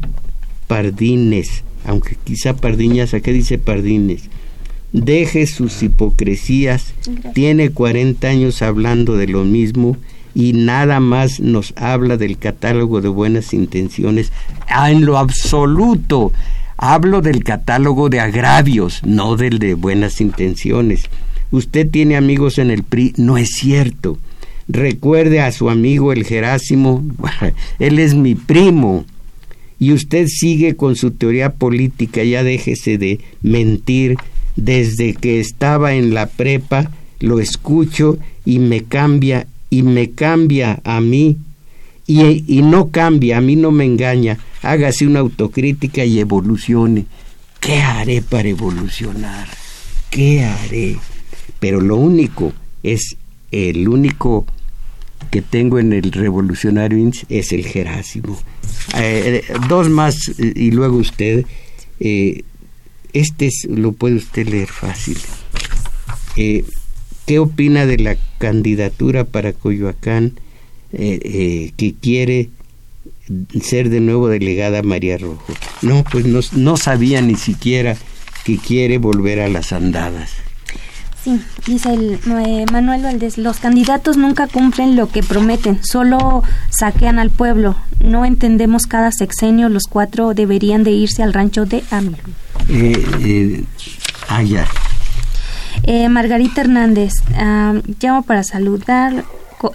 Pardines, 0.68 1.64
aunque 1.86 2.18
quizá 2.24 2.56
Pardiñas, 2.56 3.14
¿a 3.14 3.22
qué 3.22 3.32
dice 3.32 3.58
Pardines? 3.58 4.24
Deje 4.92 5.46
sus 5.46 5.84
hipocresías, 5.84 6.94
tiene 7.34 7.72
40 7.72 8.28
años 8.28 8.62
hablando 8.62 9.18
de 9.18 9.28
lo 9.28 9.44
mismo 9.44 9.98
y 10.36 10.54
nada 10.54 11.00
más 11.00 11.40
nos 11.40 11.74
habla 11.78 12.18
del 12.18 12.38
catálogo 12.38 13.02
de 13.02 13.10
buenas 13.10 13.54
intenciones. 13.54 14.32
Ah, 14.68 14.92
en 14.92 15.06
lo 15.06 15.18
absoluto, 15.18 16.32
Hablo 16.78 17.22
del 17.22 17.44
catálogo 17.44 18.10
de 18.10 18.20
agravios, 18.20 19.02
no 19.06 19.38
del 19.38 19.60
de 19.60 19.76
buenas 19.76 20.20
intenciones. 20.20 21.06
Usted 21.52 21.90
tiene 21.90 22.18
amigos 22.18 22.58
en 22.58 22.70
el 22.70 22.84
PRI, 22.84 23.14
no 23.16 23.38
es 23.38 23.52
cierto. 23.52 24.18
Recuerde 24.68 25.40
a 25.40 25.52
su 25.54 25.70
amigo 25.70 26.12
el 26.12 26.26
Jerásimo, 26.26 27.04
él 27.80 28.00
es 28.00 28.14
mi 28.14 28.36
primo. 28.36 29.06
Y 29.80 29.94
usted 29.94 30.28
sigue 30.28 30.76
con 30.76 30.98
su 30.98 31.12
teoría 31.12 31.54
política, 31.54 32.24
ya 32.24 32.44
déjese 32.44 32.98
de 32.98 33.20
mentir. 33.42 34.18
Desde 34.58 35.14
que 35.14 35.40
estaba 35.40 35.96
en 35.96 36.14
la 36.14 36.28
prepa, 36.28 36.92
lo 37.20 37.40
escucho 37.40 38.18
y 38.46 38.60
me 38.60 38.84
cambia, 38.84 39.48
y 39.78 39.84
me 39.84 40.12
cambia 40.12 40.80
a 40.84 41.02
mí. 41.02 41.38
Y, 42.08 42.44
y 42.48 42.62
no 42.62 42.92
cambia, 42.92 43.40
a 43.40 43.42
mí 43.42 43.56
no 43.56 43.72
me 43.72 43.84
engaña 43.84 44.38
hágase 44.66 45.06
una 45.06 45.20
autocrítica 45.20 46.04
y 46.04 46.20
evolucione. 46.20 47.06
¿Qué 47.60 47.82
haré 47.82 48.22
para 48.22 48.50
evolucionar? 48.50 49.48
¿Qué 50.10 50.44
haré? 50.44 50.98
Pero 51.60 51.82
lo 51.82 51.96
único 51.98 52.54
es 52.84 53.16
el 53.52 53.88
único 53.88 54.46
que 55.32 55.42
tengo 55.42 55.80
en 55.80 55.94
el 55.94 56.12
Revolucionario 56.12 57.12
es 57.30 57.52
el 57.52 57.66
Jerásimo. 57.66 58.38
Eh, 58.98 59.44
dos 59.70 59.90
más 59.90 60.16
y 60.38 60.72
luego 60.72 60.98
usted. 60.98 61.46
este 63.14 63.50
lo 63.70 63.94
puede 63.94 64.16
usted 64.16 64.48
leer 64.48 64.68
fácil. 64.68 65.18
¿Qué 67.26 67.40
opina 67.40 67.86
de 67.86 67.98
la 67.98 68.18
candidatura 68.38 69.24
para 69.24 69.54
Coyoacán 69.54 70.34
que 70.92 71.96
quiere 72.02 72.50
ser 73.62 73.90
de 73.90 74.00
nuevo 74.00 74.28
delegada 74.28 74.84
María 74.84 75.18
Rojo. 75.18 75.54
No, 75.82 76.04
pues 76.12 76.26
no, 76.26 76.40
no 76.54 76.78
sabía 76.78 77.22
ni 77.22 77.36
siquiera 77.36 77.96
que 78.44 78.58
quiere 78.58 78.98
volver 78.98 79.40
a 79.40 79.50
las 79.50 79.74
andadas. 79.74 80.32
Sí, 81.24 81.42
dice 81.66 81.92
el, 81.92 82.20
eh, 82.46 82.66
Manuel 82.72 83.02
Valdés, 83.02 83.40
los 83.40 83.58
candidatos 83.58 84.16
nunca 84.16 84.46
cumplen 84.46 84.96
lo 84.96 85.10
que 85.10 85.24
prometen, 85.24 85.80
solo 85.84 86.44
saquean 86.70 87.18
al 87.18 87.32
pueblo. 87.32 87.76
No 88.00 88.26
entendemos 88.26 88.86
cada 88.86 89.12
sexenio, 89.12 89.70
los 89.70 89.84
cuatro 89.90 90.36
deberían 90.36 90.84
de 90.84 90.92
irse 90.92 91.24
al 91.24 91.34
rancho 91.34 91.66
de 91.66 91.84
Amir. 91.90 92.20
Eh, 92.70 93.04
eh, 93.22 93.64
ah, 94.28 94.44
ya. 94.44 94.68
Eh, 95.84 96.10
Margarita 96.10 96.62
Hernández, 96.62 97.14
ah, 97.36 97.74
llamo 98.02 98.24
para 98.24 98.44
saludar 98.44 99.26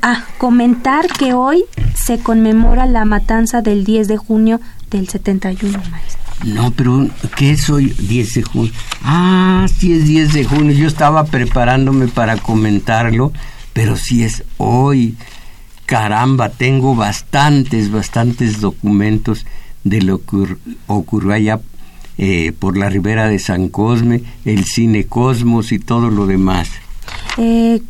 ah, 0.03 0.25
comentar 0.39 1.07
que 1.07 1.35
hoy 1.35 1.65
se 1.95 2.19
conmemora 2.19 2.87
la 2.87 3.05
matanza 3.05 3.63
del 3.63 3.85
10 3.85 4.09
de 4.09 4.17
junio 4.17 4.61
del 4.91 5.09
71, 5.09 5.79
maestro. 5.91 6.21
No, 6.45 6.71
pero 6.71 7.07
¿qué 7.37 7.53
es 7.53 7.69
hoy 7.69 7.95
10 7.99 8.35
de 8.35 8.43
junio? 8.43 8.73
Ah, 9.03 9.67
sí 9.79 9.93
es 9.93 10.07
10 10.07 10.33
de 10.33 10.45
junio. 10.45 10.73
Yo 10.73 10.87
estaba 10.87 11.25
preparándome 11.25 12.09
para 12.09 12.37
comentarlo, 12.39 13.33
pero 13.73 13.97
sí 13.97 14.25
es 14.25 14.45
hoy. 14.57 15.17
Caramba, 15.85 16.49
tengo 16.49 16.95
bastantes, 16.95 17.91
bastantes 17.91 18.61
documentos 18.61 19.45
de 19.85 20.03
lo 20.03 20.25
que 20.25 20.57
ocurrió 20.87 21.33
allá 21.33 21.61
eh, 22.23 22.53
por 22.53 22.77
la 22.77 22.91
ribera 22.91 23.29
de 23.29 23.39
San 23.39 23.71
Cosme, 23.71 24.23
el 24.45 24.67
cine 24.67 25.07
Cosmos 25.07 25.73
y 25.73 25.79
todo 25.79 26.11
lo 26.11 26.27
demás. 26.27 26.69
Eh, 27.39 27.81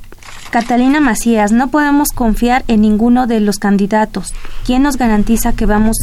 Catalina 0.51 1.01
Macías, 1.01 1.51
no 1.51 1.69
podemos 1.73 2.11
confiar 2.11 2.65
en 2.69 2.83
ninguno 2.83 3.27
de 3.27 3.41
los 3.41 3.59
candidatos. 3.59 4.33
¿Quién 4.65 4.85
nos 4.85 4.99
garantiza 4.99 5.55
que 5.55 5.67
vamos 5.67 5.97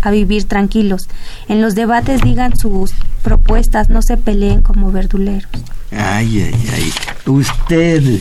a 0.00 0.10
vivir 0.10 0.44
tranquilos? 0.44 1.08
En 1.46 1.60
los 1.60 1.74
debates 1.74 2.22
digan 2.22 2.56
sus 2.56 2.92
propuestas, 3.22 3.90
no 3.90 4.00
se 4.00 4.16
peleen 4.16 4.62
como 4.62 4.90
verduleros. 4.90 5.50
Ay, 5.90 6.40
ay, 6.40 6.68
ay. 6.72 6.92
Usted, 7.26 8.18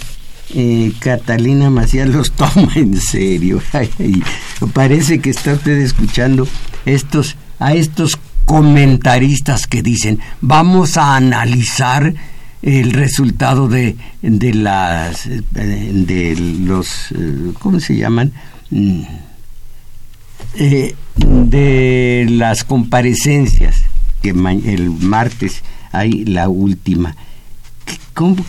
eh, 0.55 0.91
Catalina 0.99 1.69
Macías, 1.69 2.09
los 2.09 2.33
toma 2.33 2.73
en 2.75 2.99
serio. 2.99 3.61
Parece 4.73 5.19
que 5.19 5.29
está 5.29 5.53
usted 5.53 5.77
escuchando 5.77 6.49
estos, 6.85 7.37
a 7.59 7.73
estos 7.75 8.19
comentaristas 8.45 9.67
que 9.67 9.81
dicen, 9.81 10.19
vamos 10.41 10.97
a 10.97 11.15
analizar 11.15 12.13
el 12.61 12.93
resultado 12.93 13.67
de, 13.67 13.97
de 14.21 14.53
las 14.53 15.27
de 15.51 16.35
los 16.61 17.09
cómo 17.59 17.81
se 17.81 17.97
llaman 17.97 18.31
mm, 18.71 19.01
eh, 20.55 20.95
de 21.17 22.25
las 22.29 22.63
comparecencias 22.63 23.83
que 24.21 24.29
el 24.29 24.89
martes 24.89 25.61
hay 25.91 26.23
la 26.25 26.47
última 26.47 27.15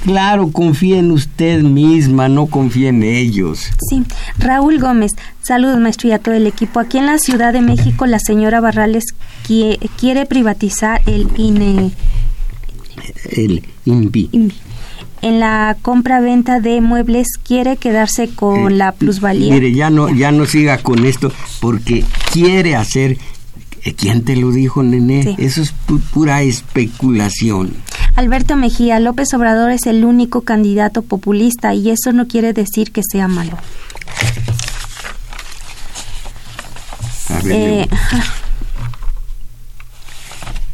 Claro, 0.04 0.50
confía 0.50 0.98
en 0.98 1.10
usted 1.10 1.62
misma, 1.62 2.28
no 2.28 2.46
confía 2.46 2.90
en 2.90 3.02
ellos. 3.02 3.70
Sí, 3.88 4.02
Raúl 4.38 4.78
Gómez, 4.78 5.12
saludos 5.42 5.78
maestro 5.80 6.08
y 6.08 6.12
a 6.12 6.18
todo 6.18 6.34
el 6.34 6.46
equipo. 6.46 6.80
Aquí 6.80 6.98
en 6.98 7.06
la 7.06 7.18
Ciudad 7.18 7.52
de 7.52 7.60
México 7.60 8.06
la 8.06 8.18
señora 8.18 8.60
Barrales 8.60 9.04
quiere 9.46 10.26
privatizar 10.26 11.02
el 11.06 11.28
INE 11.36 11.92
el 13.30 13.64
INVI. 13.84 14.52
En 15.22 15.40
la 15.40 15.76
compra-venta 15.80 16.60
de 16.60 16.80
muebles 16.80 17.38
quiere 17.42 17.78
quedarse 17.78 18.28
con 18.28 18.72
eh, 18.72 18.76
la 18.76 18.92
plusvalía. 18.92 19.54
Mire, 19.54 19.72
ya 19.72 19.88
no, 19.88 20.10
ya 20.10 20.32
no 20.32 20.44
siga 20.44 20.78
con 20.78 21.06
esto 21.06 21.32
porque 21.60 22.04
quiere 22.30 22.76
hacer 22.76 23.16
¿Quién 23.92 24.24
te 24.24 24.36
lo 24.36 24.50
dijo, 24.50 24.82
nene? 24.82 25.36
Eso 25.38 25.62
es 25.62 25.72
pura 26.12 26.42
especulación. 26.42 27.74
Alberto 28.16 28.56
Mejía, 28.56 29.00
López 29.00 29.34
Obrador 29.34 29.70
es 29.70 29.86
el 29.86 30.04
único 30.04 30.42
candidato 30.42 31.02
populista 31.02 31.74
y 31.74 31.90
eso 31.90 32.12
no 32.12 32.26
quiere 32.26 32.52
decir 32.52 32.92
que 32.92 33.02
sea 33.02 33.28
malo. 33.28 33.58
Eh, 37.46 37.86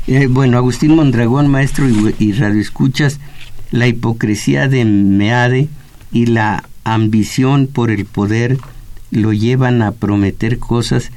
eh, 0.07 0.27
bueno, 0.29 0.59
Agustín 0.59 0.95
Mondragón, 0.95 1.49
maestro 1.49 1.89
y, 1.89 2.15
y 2.19 2.33
radioescuchas, 2.33 3.19
la 3.71 3.87
hipocresía 3.87 4.69
de 4.69 4.85
Meade 4.85 5.69
y 6.13 6.27
la 6.27 6.65
ambición 6.85 7.67
por 7.67 7.91
el 7.91 8.05
poder 8.05 8.59
lo 9.11 9.33
llevan 9.33 9.83
a 9.83 9.93
prometer 9.93 10.59
cosas 10.59 11.11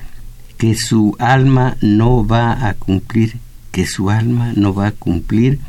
que 0.63 0.75
su 0.75 1.13
alma 1.19 1.75
no 1.81 2.25
va 2.25 2.69
a 2.69 2.73
cumplir, 2.73 3.35
que 3.73 3.85
su 3.85 4.09
alma 4.09 4.53
no 4.55 4.73
va 4.73 4.87
a 4.87 4.91
cumplir. 4.91 5.59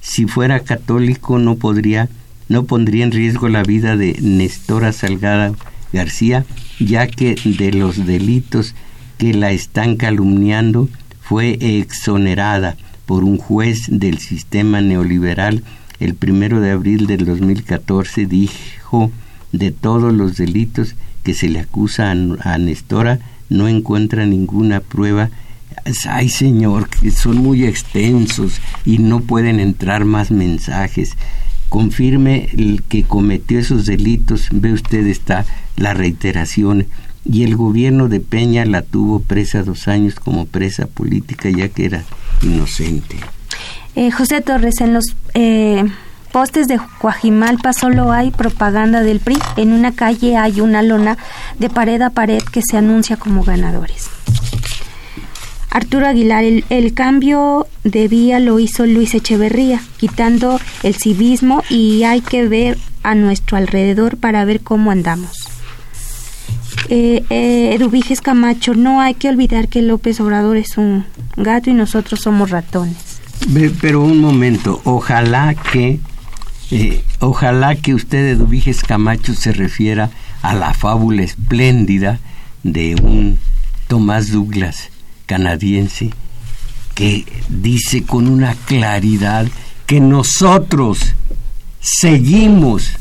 Si 0.00 0.26
fuera 0.26 0.60
católico 0.60 1.40
no 1.40 1.56
podría, 1.56 2.08
no 2.48 2.62
pondría 2.62 3.02
en 3.02 3.10
riesgo 3.10 3.48
la 3.48 3.64
vida 3.64 3.96
de 3.96 4.16
Nestora 4.20 4.92
Salgada 4.92 5.52
García, 5.92 6.46
ya 6.78 7.08
que 7.08 7.34
de 7.42 7.72
los 7.72 8.06
delitos 8.06 8.76
que 9.18 9.34
la 9.34 9.50
están 9.50 9.96
calumniando 9.96 10.88
fue 11.20 11.58
exonerada 11.60 12.76
por 13.04 13.24
un 13.24 13.38
juez 13.38 13.86
del 13.88 14.18
sistema 14.18 14.80
neoliberal 14.80 15.64
el 15.98 16.14
primero 16.14 16.60
de 16.60 16.70
abril 16.70 17.08
del 17.08 17.24
2014 17.24 18.26
dijo 18.26 19.10
de 19.50 19.72
todos 19.72 20.14
los 20.14 20.36
delitos 20.36 20.94
que 21.24 21.34
se 21.34 21.48
le 21.48 21.58
acusa 21.58 22.12
a, 22.12 22.58
Nestora 22.58 23.18
no 23.48 23.68
encuentra 23.68 24.26
ninguna 24.26 24.80
prueba. 24.80 25.30
Ay 26.08 26.28
señor 26.28 26.88
que 26.88 27.10
son 27.10 27.36
muy 27.38 27.64
extensos 27.64 28.60
y 28.84 28.98
no 28.98 29.20
pueden 29.20 29.60
entrar 29.60 30.04
más 30.04 30.30
mensajes. 30.30 31.16
Confirme 31.68 32.48
el 32.52 32.82
que 32.82 33.02
cometió 33.02 33.58
esos 33.58 33.86
delitos. 33.86 34.48
Ve 34.52 34.72
usted 34.72 35.06
está 35.06 35.44
la 35.76 35.94
reiteración. 35.94 36.86
Y 37.24 37.42
el 37.42 37.56
gobierno 37.56 38.08
de 38.08 38.20
Peña 38.20 38.64
la 38.64 38.82
tuvo 38.82 39.18
presa 39.18 39.64
dos 39.64 39.88
años 39.88 40.14
como 40.14 40.46
presa 40.46 40.86
política 40.86 41.50
ya 41.50 41.68
que 41.68 41.86
era 41.86 42.04
inocente. 42.42 43.16
Eh, 43.96 44.10
José 44.10 44.42
Torres, 44.42 44.80
en 44.80 44.94
los 44.94 45.16
eh, 45.34 45.84
postes 46.26 46.68
de 46.68 46.80
Coajimalpa 46.98 47.72
solo 47.72 48.12
hay 48.12 48.30
propaganda 48.30 49.02
del 49.02 49.20
PRI. 49.20 49.38
En 49.56 49.72
una 49.72 49.92
calle 49.92 50.36
hay 50.36 50.60
una 50.60 50.82
lona 50.82 51.16
de 51.58 51.70
pared 51.70 52.00
a 52.02 52.10
pared 52.10 52.42
que 52.42 52.62
se 52.62 52.76
anuncia 52.76 53.16
como 53.16 53.44
ganadores. 53.44 54.08
Arturo 55.70 56.06
Aguilar, 56.06 56.44
el, 56.44 56.64
el, 56.70 56.94
cambio 56.94 57.66
de 57.84 58.08
vía 58.08 58.40
lo 58.40 58.58
hizo 58.58 58.86
Luis 58.86 59.14
Echeverría, 59.14 59.82
quitando 59.98 60.58
el 60.82 60.94
civismo 60.94 61.62
y 61.68 62.04
hay 62.04 62.22
que 62.22 62.48
ver 62.48 62.78
a 63.02 63.14
nuestro 63.14 63.58
alrededor 63.58 64.16
para 64.16 64.44
ver 64.46 64.60
cómo 64.60 64.90
andamos 64.90 65.46
eh, 66.88 67.24
eh, 67.30 68.16
Camacho, 68.22 68.74
no 68.74 69.00
hay 69.00 69.14
que 69.14 69.28
olvidar 69.28 69.68
que 69.68 69.82
López 69.82 70.20
Obrador 70.20 70.56
es 70.56 70.78
un 70.78 71.04
gato 71.36 71.70
y 71.70 71.74
nosotros 71.74 72.20
somos 72.20 72.50
ratones. 72.50 73.20
Pero 73.80 74.02
un 74.02 74.20
momento, 74.20 74.80
ojalá 74.84 75.54
que, 75.54 76.00
ojalá 77.20 77.76
que 77.76 77.94
usted, 77.94 78.28
Eduviges 78.28 78.82
Camacho, 78.82 79.34
se 79.34 79.52
refiera 79.52 80.10
a 80.42 80.54
la 80.54 80.74
fábula 80.74 81.22
espléndida 81.22 82.18
de 82.62 82.94
un 82.96 83.38
Tomás 83.88 84.32
Douglas 84.32 84.90
canadiense 85.26 86.10
que 86.94 87.24
dice 87.48 88.02
con 88.04 88.26
una 88.26 88.54
claridad 88.54 89.46
que 89.86 90.00
nosotros 90.00 91.14
seguimos, 91.80 92.92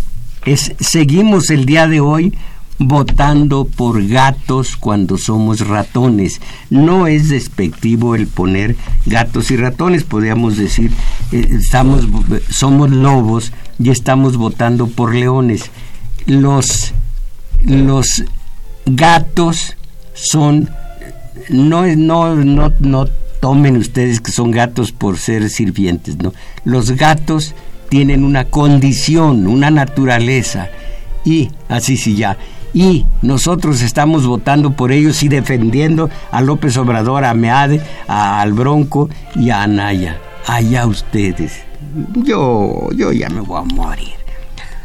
es, 0.45 0.73
seguimos 0.79 1.49
el 1.49 1.65
día 1.65 1.87
de 1.87 2.01
hoy 2.01 2.33
votando 2.77 3.65
por 3.65 4.05
gatos 4.07 4.75
cuando 4.75 5.17
somos 5.17 5.65
ratones. 5.67 6.41
No 6.69 7.07
es 7.07 7.29
despectivo 7.29 8.15
el 8.15 8.27
poner 8.27 8.75
gatos 9.05 9.51
y 9.51 9.57
ratones, 9.57 10.03
podríamos 10.03 10.57
decir, 10.57 10.91
eh, 11.31 11.47
estamos, 11.51 12.07
somos 12.49 12.89
lobos 12.89 13.51
y 13.79 13.89
estamos 13.89 14.37
votando 14.37 14.87
por 14.87 15.15
leones. 15.15 15.71
Los, 16.25 16.93
los 17.63 18.23
gatos 18.85 19.75
son, 20.13 20.69
no, 21.49 21.85
no, 21.85 22.35
no, 22.35 22.73
no 22.79 23.07
tomen 23.39 23.77
ustedes 23.77 24.19
que 24.21 24.31
son 24.31 24.51
gatos 24.51 24.91
por 24.91 25.17
ser 25.17 25.49
sirvientes, 25.49 26.17
no. 26.17 26.33
Los 26.63 26.91
gatos 26.91 27.53
tienen 27.89 28.23
una 28.23 28.45
condición, 28.45 29.47
una 29.47 29.69
naturaleza, 29.69 30.69
y 31.23 31.51
así 31.69 31.97
sí 31.97 32.15
ya 32.15 32.37
y 32.75 33.05
nosotros 33.21 33.81
estamos 33.81 34.27
votando 34.27 34.73
por 34.73 34.91
ellos 34.91 35.23
y 35.23 35.29
defendiendo 35.29 36.09
a 36.29 36.41
López 36.41 36.75
Obrador, 36.75 37.23
a 37.23 37.33
Meade, 37.33 37.81
a, 38.05 38.41
al 38.41 38.51
Bronco 38.51 39.09
y 39.33 39.49
a 39.49 39.63
Anaya. 39.63 40.19
Allá 40.45 40.85
ustedes. 40.85 41.63
Yo, 42.13 42.89
yo 42.93 43.13
ya 43.13 43.29
me 43.29 43.39
voy 43.39 43.61
a 43.61 43.73
morir. 43.73 44.13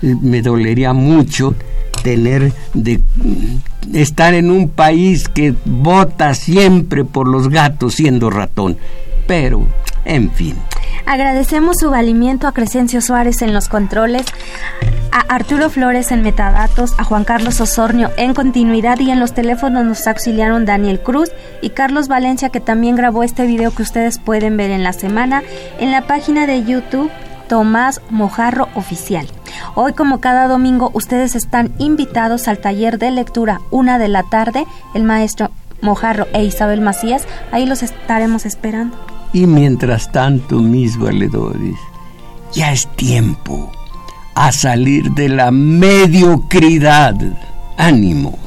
Me 0.01 0.41
dolería 0.41 0.93
mucho 0.93 1.57
tener 2.05 2.53
de 2.75 3.03
estar 3.93 4.35
en 4.35 4.53
un 4.53 4.69
país 4.69 5.29
que 5.29 5.53
vota 5.65 6.35
siempre 6.35 7.05
por 7.05 7.27
los 7.27 7.49
gatos 7.49 7.95
siendo 7.95 8.31
ratón. 8.31 8.79
Pero, 9.27 9.67
en 10.05 10.31
fin. 10.31 10.57
Agradecemos 11.07 11.79
su 11.79 11.91
valimiento 11.91 12.47
a 12.47 12.53
Crescencio 12.53 13.01
Suárez 13.01 13.43
en 13.43 13.53
los 13.53 13.69
controles, 13.69 14.27
a 15.13 15.21
Arturo 15.35 15.71
Flores 15.71 16.13
en 16.13 16.23
metadatos, 16.23 16.95
a 16.99 17.05
Juan 17.05 17.25
Carlos 17.25 17.61
Osornio 17.61 18.11
en 18.17 18.35
continuidad 18.35 18.99
y 19.01 19.11
en 19.11 19.19
los 19.19 19.35
teléfonos 19.35 19.85
nos 19.85 20.07
auxiliaron 20.07 20.67
Daniel 20.67 21.01
Cruz 21.01 21.31
y 21.63 21.71
Carlos 21.71 22.09
Valencia 22.09 22.51
que 22.51 22.61
también 22.61 22.97
grabó 22.97 23.23
este 23.23 23.47
video 23.47 23.75
que 23.75 23.83
ustedes 23.83 24.19
pueden 24.19 24.57
ver 24.57 24.71
en 24.71 24.85
la 24.85 24.93
semana 24.93 25.43
en 25.79 25.91
la 25.91 26.03
página 26.03 26.47
de 26.47 26.65
YouTube 26.65 27.11
Tomás 27.49 28.01
Mojarro 28.11 28.69
Oficial. 28.77 29.27
Hoy, 29.75 29.93
como 29.93 30.21
cada 30.21 30.47
domingo, 30.47 30.93
ustedes 30.95 31.35
están 31.35 31.73
invitados 31.79 32.47
al 32.47 32.59
taller 32.59 32.99
de 32.99 33.11
lectura 33.11 33.61
una 33.73 33.99
de 33.99 34.07
la 34.07 34.23
tarde. 34.23 34.65
El 34.95 35.03
maestro 35.03 35.51
Mojarro 35.81 36.29
e 36.33 36.45
Isabel 36.45 36.81
Macías, 36.81 37.27
ahí 37.51 37.67
los 37.67 37.83
estaremos 37.83 38.47
esperando. 38.47 38.97
Y 39.33 39.47
mientras 39.47 40.11
tanto, 40.11 40.59
mis 40.61 40.99
valedores, 40.99 41.77
ya 42.53 42.73
es 42.73 42.89
tiempo 42.97 43.71
a 44.35 44.53
salir 44.53 45.13
de 45.13 45.29
la 45.29 45.51
mediocridad. 45.51 47.15
Ánimo. 47.77 48.39